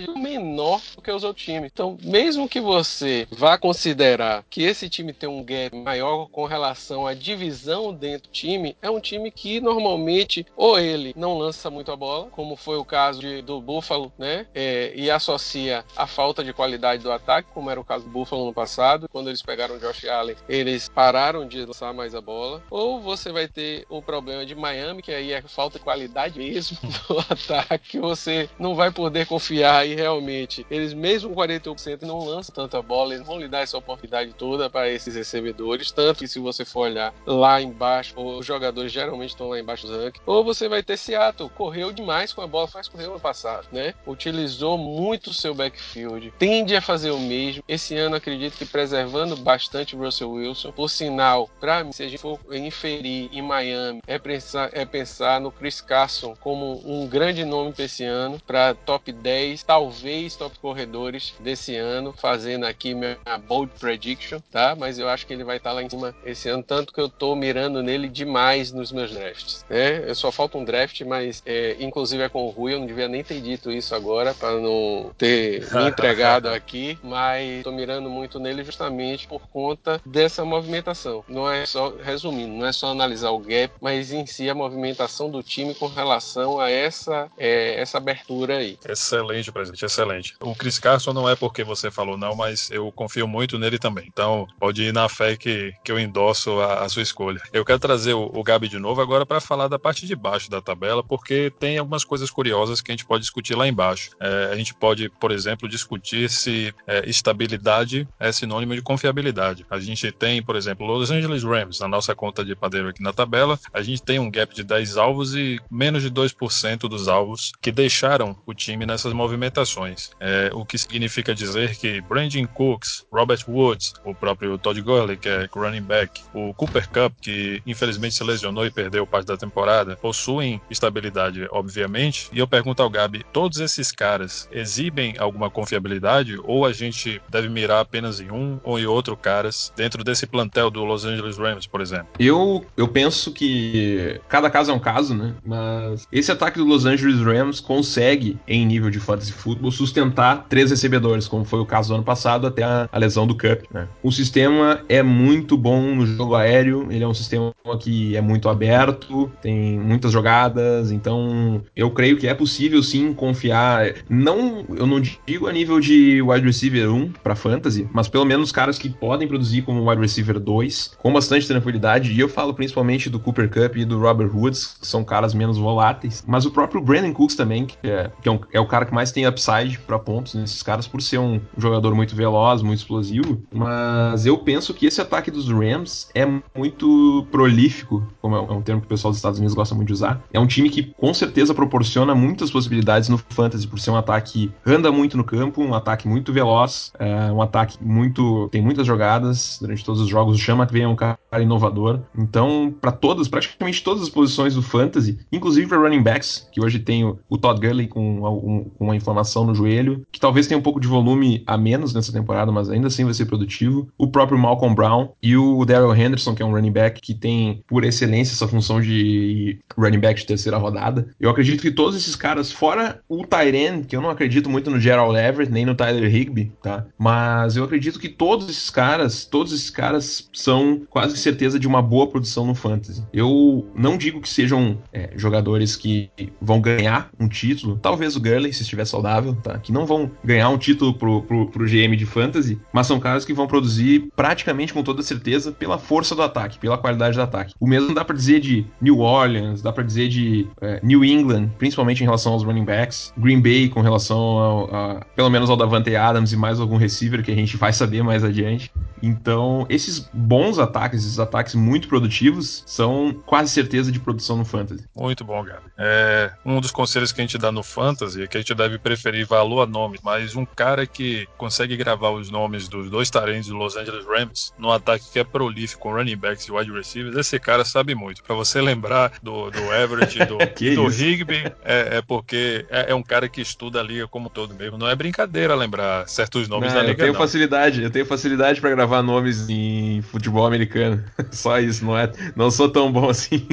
[0.01, 1.71] de menor do que os outros times.
[1.73, 7.07] Então, mesmo que você vá considerar que esse time tem um gap maior com relação
[7.07, 11.93] à divisão dentro do time, é um time que normalmente ou ele não lança muito
[11.93, 14.47] a bola, como foi o caso de, do Buffalo, né?
[14.55, 18.45] É, e associa a falta de qualidade do ataque, como era o caso do Buffalo
[18.45, 22.63] no passado, quando eles pegaram o Josh Allen, eles pararam de lançar mais a bola,
[22.71, 26.79] ou você vai ter o problema de Miami, que aí é falta de qualidade mesmo
[27.09, 32.55] do ataque, você não vai poder confiar e realmente eles mesmo com 41% não lançam
[32.55, 36.39] tanta bola, eles vão lhe dar essa oportunidade toda para esses recebedores, tanto que se
[36.39, 40.69] você for olhar lá embaixo, os jogadores geralmente estão lá embaixo do ranking, ou você
[40.69, 43.95] vai ter Seattle, correu demais com a bola, faz correu no passado, né?
[44.07, 47.63] Utilizou muito seu backfield, tende a fazer o mesmo.
[47.67, 50.73] Esse ano acredito que preservando bastante o Russell Wilson.
[50.73, 55.41] Por sinal, para mim, se a gente for inferir em Miami, é pensar, é pensar
[55.41, 60.59] no Chris Carson como um grande nome para esse ano, para top 10, talvez top
[60.59, 64.77] corredores desse ano, fazendo aqui minha bold prediction, tá?
[64.77, 67.01] Mas eu acho que ele vai estar tá lá em cima esse ano, tanto que
[67.01, 70.09] eu tô mirando nele demais nos meus drafts, né?
[70.09, 73.09] Eu só falta um draft, mas é, inclusive é com o Rui, eu não devia
[73.09, 78.39] nem ter dito isso agora para não ter me entregado aqui, mas tô mirando muito
[78.39, 81.25] nele justamente por conta dessa movimentação.
[81.29, 85.31] Não é só, resumindo, não é só analisar o gap, mas em si a movimentação
[85.31, 88.79] do time com relação a essa, é, essa abertura aí.
[88.89, 90.35] Excelente, presidente, excelente.
[90.41, 94.07] O Chris Carson não é porque você falou não, mas eu confio muito nele também.
[94.07, 97.41] Então, pode ir na fé que, que eu endosso a, a sua escolha.
[97.53, 100.51] Eu quero trazer o, o Gabi de novo agora para falar da parte de baixo
[100.51, 104.11] da tabela, porque tem algumas coisas curiosas que a gente pode discutir lá embaixo.
[104.21, 105.36] É, a gente pode, por exemplo,
[105.69, 109.67] discutir se é, estabilidade é sinônimo de confiabilidade.
[109.71, 113.13] A gente tem, por exemplo, Los Angeles Rams, na nossa conta de padeiro aqui na
[113.13, 117.53] tabela, a gente tem um gap de 10 alvos e menos de 2% dos alvos
[117.61, 120.11] que deixaram o time nessas movimentações.
[120.21, 125.29] É, o que significa dizer que Brandon Cooks, Robert Woods, o próprio Todd Gurley, que
[125.29, 129.97] é running back, o Cooper Cup, que infelizmente se lesionou e perdeu parte da temporada,
[129.97, 132.29] possuem estabilidade, obviamente.
[132.33, 137.49] E eu pergunto ao Gabi, todos esses caras exibem alguma confiabilidade ou a gente deve
[137.49, 141.67] mirar apenas em um ou em outro caras dentro desse plantel do Los Angeles Rams,
[141.67, 142.09] por exemplo?
[142.19, 145.35] Eu, eu penso que cada caso é um caso, né?
[145.45, 150.71] Mas esse ataque do Los Angeles Rams consegue, em nível de fantasy football, sustentar três
[150.71, 153.65] recebedores, como foi o caso do ano passado até a, a lesão do Cup.
[153.73, 153.89] Né?
[154.03, 158.49] O sistema é muito bom no jogo aéreo, ele é um sistema que é muito
[158.49, 163.95] aberto, tem muitas jogadas, então eu creio que é possível sim confiar.
[164.09, 168.53] Não, eu não digo a nível de wide receiver 1 para fantasy, mas pelo menos
[168.53, 172.13] caras que podem produzir como wide receiver 2 com bastante tranquilidade.
[172.13, 175.59] E eu falo principalmente do Cooper Cup e do Robert Woods, que são caras menos
[175.59, 178.85] voláteis, mas o próprio Brandon Cooks também, que é, que é, um, é o cara
[178.85, 182.79] que mais tem upside para pontos nesses caras por ser um jogador muito veloz, muito
[182.79, 183.43] explosivo.
[183.53, 188.81] Mas eu penso que esse ataque dos Rams é muito prolífico, como é um termo
[188.81, 190.23] que o pessoal dos Estados Unidos gosta muito de usar.
[190.33, 194.51] É um time que com certeza proporciona muitas possibilidades no fantasy por ser um ataque
[194.65, 199.59] anda muito no campo, um ataque muito veloz, é um ataque muito tem muitas jogadas
[199.61, 200.37] durante todos os jogos.
[200.37, 202.01] O Chama que é um cara inovador.
[202.17, 206.79] Então, para todas, praticamente todas as posições do fantasy, inclusive para running backs, que hoje
[206.79, 210.59] tem o, o Todd Gurley com uma, um, uma inflamação no joelho, que talvez tenha
[210.59, 213.89] um pouco de volume a menos nessa temporada, mas ainda assim vai ser produtivo.
[213.99, 217.63] O próprio Malcolm Brown e o Daryl Henderson, que é um running back que tem
[217.67, 221.09] por excelência essa função de running back de terceira rodada.
[221.21, 224.81] Eu acredito que todos esses caras, fora o Tyren, que eu não acredito muito no
[224.97, 226.87] Gerald Everett nem no Tyler Higby, tá?
[226.99, 231.83] Mas eu acredito que todos esses caras, todos esses caras são quase certeza de uma
[231.83, 233.05] boa produção no fantasy.
[233.13, 238.53] Eu não digo que sejam é, jogadores que vão ganhar um título, talvez o Gurley,
[238.53, 239.59] se estiver saudável, tá?
[239.59, 243.25] Que não vão ganhar um título pro, pro, pro GM de fantasy, mas são caras
[243.25, 247.55] que vão produzir praticamente com toda certeza pela força do ataque, pela qualidade do ataque.
[247.61, 251.49] O mesmo dá para dizer de New Orleans, dá para dizer de é, New England,
[251.59, 255.57] principalmente em relação aos running backs, Green Bay com relação ao, a, pelo menos ao
[255.57, 258.71] Davante Adams e mais algum receiver que a gente vai saber mais adiante.
[259.03, 264.85] Então, esses bons ataques, esses ataques muito produtivos, são quase certeza de produção no Fantasy.
[264.95, 265.67] Muito bom, Gabi.
[265.77, 268.79] É, um dos conselhos que a gente dá no Fantasy é que a gente deve
[268.79, 273.49] preferir valor a nome, mas um cara que consegue gravar os nomes dos dois talentos
[273.49, 277.17] do Los Angeles Rams no ataque que é prolífico com running backs e wide receivers,
[277.17, 278.23] esse cara sabe muito.
[278.23, 280.39] Para você lembrar do, do Everett, do,
[280.75, 284.55] do Higby, é, é porque é, é, um cara que estuda a liga como todo
[284.55, 284.66] mesmo.
[284.71, 286.93] Não é brincadeira lembrar certos nomes não, da liga.
[286.93, 287.21] Eu tenho não.
[287.21, 291.05] facilidade, eu tenho facilidade para gravar nomes em futebol americano.
[291.31, 292.11] Só isso, não é?
[292.35, 293.47] Não sou tão bom assim.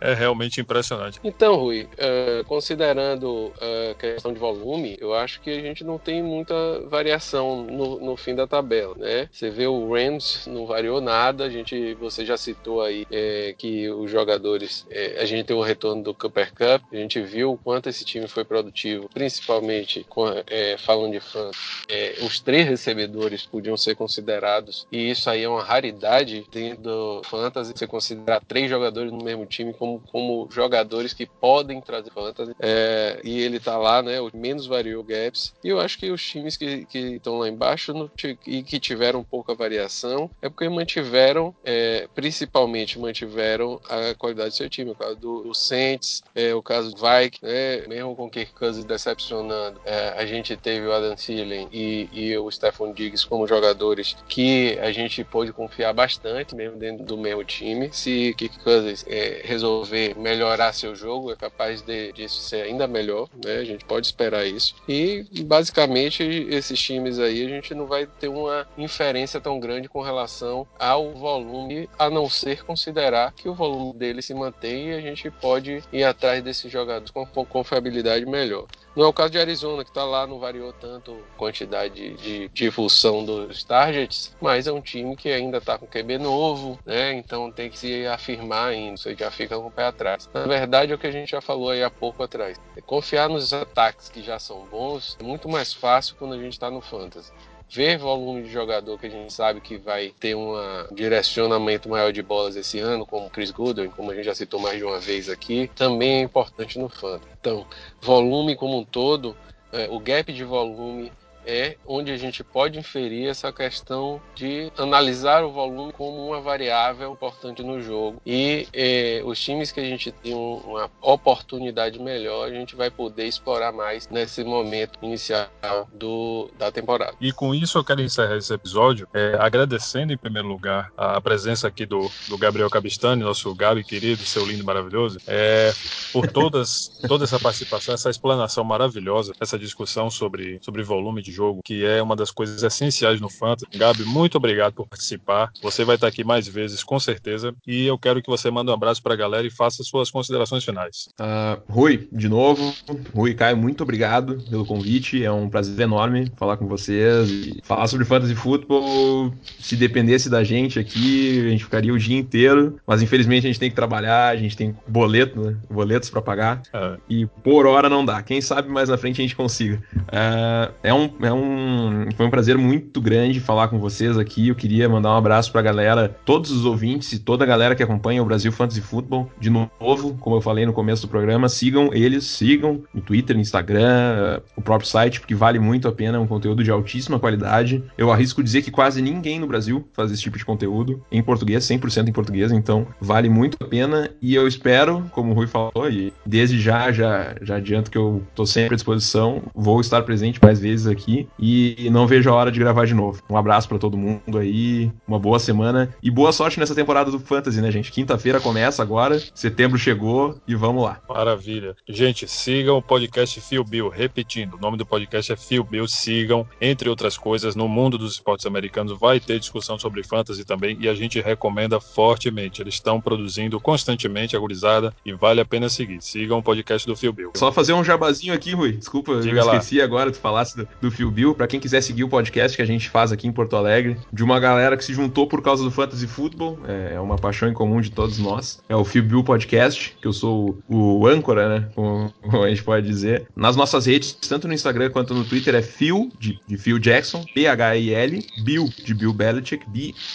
[0.00, 1.20] é, é realmente impressionante.
[1.22, 5.98] Então, Rui, uh, considerando a uh, questão de volume, eu acho que a gente não
[5.98, 6.54] tem muita
[6.88, 9.28] variação no, no, fim da tabela, né?
[9.32, 13.88] Você vê o Rams não variou nada, a gente, você já citou aí é, que
[13.90, 17.58] os jogadores, é, a gente tem o retorno do Cooper Cup, a gente viu o
[17.58, 21.56] quanto esse time foi produtivo, principalmente gente, é, falando de fãs,
[21.88, 27.22] é, os três recebedores podiam ser considerados, e isso aí é uma raridade dentro do
[27.24, 32.54] Fantasy, você considerar três jogadores no mesmo time como, como jogadores que podem trazer Fantasy,
[32.60, 36.24] é, e ele tá lá, né, o menos variou gaps, e eu acho que os
[36.24, 38.10] times que estão lá embaixo no,
[38.46, 44.68] e que tiveram pouca variação é porque mantiveram, é, principalmente mantiveram a qualidade do seu
[44.68, 48.30] time, o caso do, do Saints, é, o caso do Vike, né, mesmo com o
[48.30, 53.26] Kirk Cousins decepcionando, é, a gente teve o Adam Thielen e, e o Stephon Diggs
[53.26, 57.90] como jogadores que a gente pôde confiar bastante, mesmo dentro do mesmo time.
[57.92, 63.28] Se Kirk Cousins é, resolver melhorar seu jogo, é capaz de, disso ser ainda melhor,
[63.44, 63.56] né?
[63.56, 64.74] A gente pode esperar isso.
[64.88, 70.00] E basicamente esses times aí a gente não vai ter uma inferência tão grande com
[70.00, 75.00] relação ao volume, a não ser considerar que o volume dele se mantém e a
[75.02, 78.66] gente pode ir atrás desses jogadores com confiabilidade melhor.
[78.94, 82.70] Não é o caso de Arizona, que está lá, não variou tanto a quantidade de,
[82.70, 87.12] função dos targets, mas é um time que ainda está com QB novo, né?
[87.14, 90.28] Então tem que se afirmar ainda, você já fica com o pé atrás.
[90.32, 92.58] Na verdade, é o que a gente já falou aí há pouco atrás.
[92.86, 96.70] Confiar nos ataques que já são bons é muito mais fácil quando a gente está
[96.70, 97.32] no Fantasy
[97.72, 100.54] ver volume de jogador que a gente sabe que vai ter um
[100.92, 104.76] direcionamento maior de bolas esse ano, como Chris Goodwin, como a gente já citou mais
[104.76, 107.32] de uma vez aqui, também é importante no Fantasy.
[107.40, 107.66] Então,
[108.00, 109.34] volume como um todo,
[109.72, 111.10] é, o gap de volume
[111.46, 117.12] é onde a gente pode inferir essa questão de analisar o volume como uma variável
[117.12, 118.20] importante no jogo.
[118.24, 123.26] E eh, os times que a gente tem uma oportunidade melhor, a gente vai poder
[123.26, 125.48] explorar mais nesse momento inicial
[125.92, 127.14] do, da temporada.
[127.20, 131.68] E com isso eu quero encerrar esse episódio é, agradecendo em primeiro lugar a presença
[131.68, 135.72] aqui do, do Gabriel Cabistani, nosso Gabi querido, seu lindo maravilhoso, é,
[136.12, 141.60] por todas, toda essa participação, essa explanação maravilhosa, essa discussão sobre, sobre volume de jogo,
[141.64, 143.66] que é uma das coisas essenciais no Fantasy.
[143.76, 145.50] Gabi, muito obrigado por participar.
[145.62, 147.54] Você vai estar aqui mais vezes, com certeza.
[147.66, 150.64] E eu quero que você mande um abraço para a galera e faça suas considerações
[150.64, 151.08] finais.
[151.18, 152.74] Uh, Rui, de novo.
[153.14, 155.24] Rui Caio, muito obrigado pelo convite.
[155.24, 159.32] É um prazer enorme falar com vocês e falar sobre Fantasy Football.
[159.58, 162.78] Se dependesse da gente aqui, a gente ficaria o dia inteiro.
[162.86, 165.56] Mas infelizmente a gente tem que trabalhar, a gente tem boleto, né?
[165.70, 166.62] boletos para pagar.
[166.68, 167.00] Uh.
[167.08, 168.22] E por hora não dá.
[168.22, 169.82] Quem sabe mais na frente a gente consiga.
[169.96, 174.48] Uh, é um, é um, foi um prazer muito grande falar com vocês aqui.
[174.48, 177.74] Eu queria mandar um abraço para a galera, todos os ouvintes e toda a galera
[177.74, 179.30] que acompanha o Brasil Fantasy Football.
[179.38, 183.42] De novo, como eu falei no começo do programa, sigam eles, sigam no Twitter, no
[183.42, 187.82] Instagram, o próprio site, porque vale muito a pena, é um conteúdo de altíssima qualidade.
[187.96, 191.64] Eu arrisco dizer que quase ninguém no Brasil faz esse tipo de conteúdo em português,
[191.64, 195.88] 100% em português, então vale muito a pena e eu espero, como o Rui falou,
[195.88, 200.40] e desde já já, já adianto que eu tô sempre à disposição, vou estar presente
[200.42, 203.22] mais vezes aqui aqui e não vejo a hora de gravar de novo.
[203.28, 207.18] Um abraço para todo mundo aí, uma boa semana e boa sorte nessa temporada do
[207.18, 207.92] Fantasy, né, gente?
[207.92, 211.00] Quinta-feira começa agora, setembro chegou e vamos lá.
[211.08, 211.76] Maravilha.
[211.88, 213.88] Gente, sigam o podcast Phil Bill.
[213.88, 215.86] Repetindo, o nome do podcast é Phil Bill.
[215.86, 220.76] Sigam, entre outras coisas, no mundo dos esportes americanos vai ter discussão sobre fantasy também
[220.80, 222.62] e a gente recomenda fortemente.
[222.62, 226.00] Eles estão produzindo constantemente a gurizada e vale a pena seguir.
[226.00, 227.32] Sigam o podcast do Phil Bill.
[227.36, 228.72] Só fazer um jabazinho aqui, Rui.
[228.72, 229.84] Desculpa, Diga eu esqueci lá.
[229.84, 232.66] agora, tu falasse do, do Phil Bill, para quem quiser seguir o podcast que a
[232.66, 235.70] gente faz aqui em Porto Alegre, de uma galera que se juntou por causa do
[235.70, 238.62] Fantasy Football, é uma paixão em comum de todos nós.
[238.68, 241.68] É o Phil Bill Podcast, que eu sou o âncora, né?
[241.74, 242.12] Como,
[242.44, 243.26] a gente pode dizer.
[243.34, 247.24] Nas nossas redes, tanto no Instagram quanto no Twitter, é Phil, de, de Phil Jackson,
[247.34, 249.64] P-H-I-L, Bill, de Bill Belichick,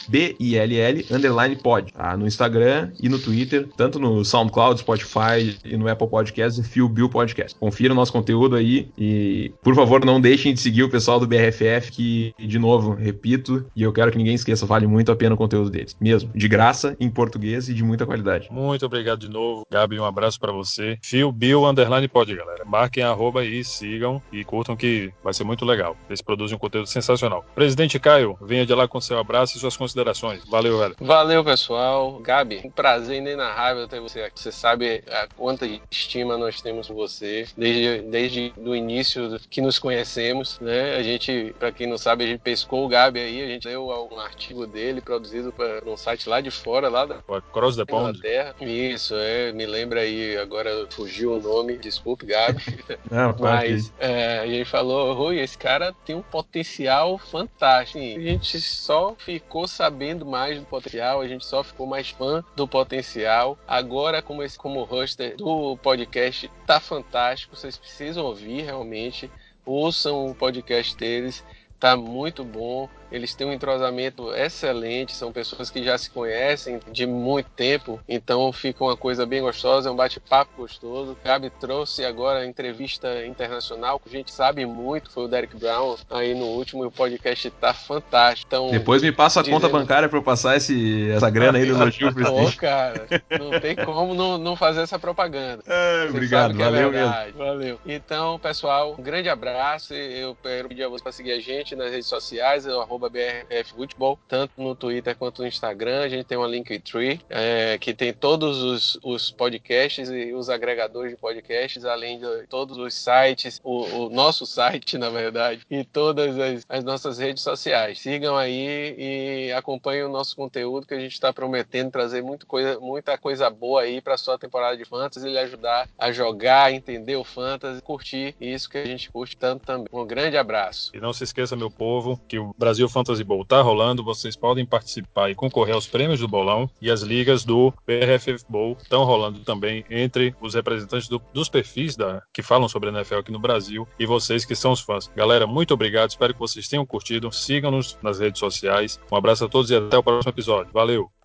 [0.10, 1.92] B-I-L-L, underline pod.
[1.94, 2.16] Tá?
[2.18, 6.88] No Instagram e no Twitter, tanto no SoundCloud, Spotify e no Apple Podcasts, é Phil
[6.90, 7.58] Bill Podcast.
[7.60, 11.19] Confira o nosso conteúdo aí e, por favor, não deixem de seguir seguir o pessoal
[11.19, 15.15] do BRFF, que, de novo, repito, e eu quero que ninguém esqueça, vale muito a
[15.15, 15.97] pena o conteúdo deles.
[15.99, 18.47] Mesmo, de graça, em português e de muita qualidade.
[18.51, 20.99] Muito obrigado de novo, Gabi, um abraço para você.
[21.01, 22.63] Phil Bill Underline Pod, galera.
[22.63, 25.97] Marquem arroba aí, sigam e curtam que vai ser muito legal.
[26.07, 27.43] Eles produzem um conteúdo sensacional.
[27.55, 30.43] Presidente Caio, venha de lá com seu abraço e suas considerações.
[30.47, 30.95] Valeu, velho.
[31.01, 32.19] Valeu, pessoal.
[32.19, 34.39] Gabi, um prazer inenarrável ter você aqui.
[34.39, 39.80] Você sabe a quanta estima nós temos por você desde, desde o início que nos
[39.80, 40.95] conhecemos né?
[40.95, 43.88] A gente, para quem não sabe, a gente pescou o Gabi aí, a gente leu
[44.12, 48.18] um artigo dele produzido para um site lá de fora, lá da Cross the Pond.
[48.18, 48.55] Inglaterra.
[48.62, 52.64] Isso, é, me lembra aí, agora fugiu o nome, desculpe, Gabi.
[53.10, 57.99] Não, Mas é, a gente falou, Rui, esse cara tem um potencial fantástico.
[57.99, 62.68] A gente só ficou sabendo mais do potencial, a gente só ficou mais fã do
[62.68, 63.58] potencial.
[63.68, 69.30] Agora, como esse como hoster do podcast, tá fantástico, vocês precisam ouvir realmente
[69.68, 71.43] ouçam o podcast deles,
[71.80, 72.89] tá muito bom.
[73.12, 78.51] Eles têm um entrosamento excelente, são pessoas que já se conhecem de muito tempo, então
[78.51, 81.18] fica uma coisa bem gostosa, é um bate-papo gostoso.
[81.24, 85.95] Gabi trouxe agora a entrevista internacional, que a gente sabe muito, foi o Derek Brown
[86.10, 88.47] aí no último, e o podcast tá fantástico.
[88.47, 89.62] Então, Depois me passa a dizendo...
[89.62, 91.78] conta bancária para eu passar esse, essa grana aí do
[92.14, 93.08] pro Pô, cara,
[93.39, 95.64] não tem como não, não fazer essa propaganda.
[95.66, 97.38] É, obrigado, é valeu é mesmo.
[97.38, 97.80] Valeu.
[97.86, 101.91] Então, pessoal, um grande abraço, eu quero pedir a você para seguir a gente nas
[101.91, 106.02] redes sociais, eu arroba BRF Futebol, tanto no Twitter quanto no Instagram.
[106.02, 111.12] A gente tem uma Linktree é, que tem todos os, os podcasts e os agregadores
[111.12, 116.38] de podcasts, além de todos os sites, o, o nosso site, na verdade, e todas
[116.38, 118.00] as, as, nossas redes sociais.
[118.00, 122.80] Sigam aí e acompanhem o nosso conteúdo que a gente está prometendo trazer muito coisa,
[122.80, 127.16] muita coisa boa aí para sua temporada de Fantasy e lhe ajudar a jogar, entender
[127.16, 129.88] o Fantasy, curtir isso que a gente curte tanto também.
[129.91, 130.91] Um grande abraço.
[130.95, 134.66] E não se esqueça, meu povo, que o Brasil Fantasy Bowl tá rolando, vocês podem
[134.66, 139.40] participar e concorrer aos prêmios do bolão e as ligas do PRFF Bowl estão rolando
[139.40, 143.40] também entre os representantes do, dos perfis da, que falam sobre a NFL aqui no
[143.40, 145.10] Brasil e vocês que são os fãs.
[145.16, 149.00] Galera, muito obrigado, espero que vocês tenham curtido, sigam-nos nas redes sociais.
[149.12, 150.72] Um abraço a todos e até o próximo episódio.
[150.74, 151.16] Valeu!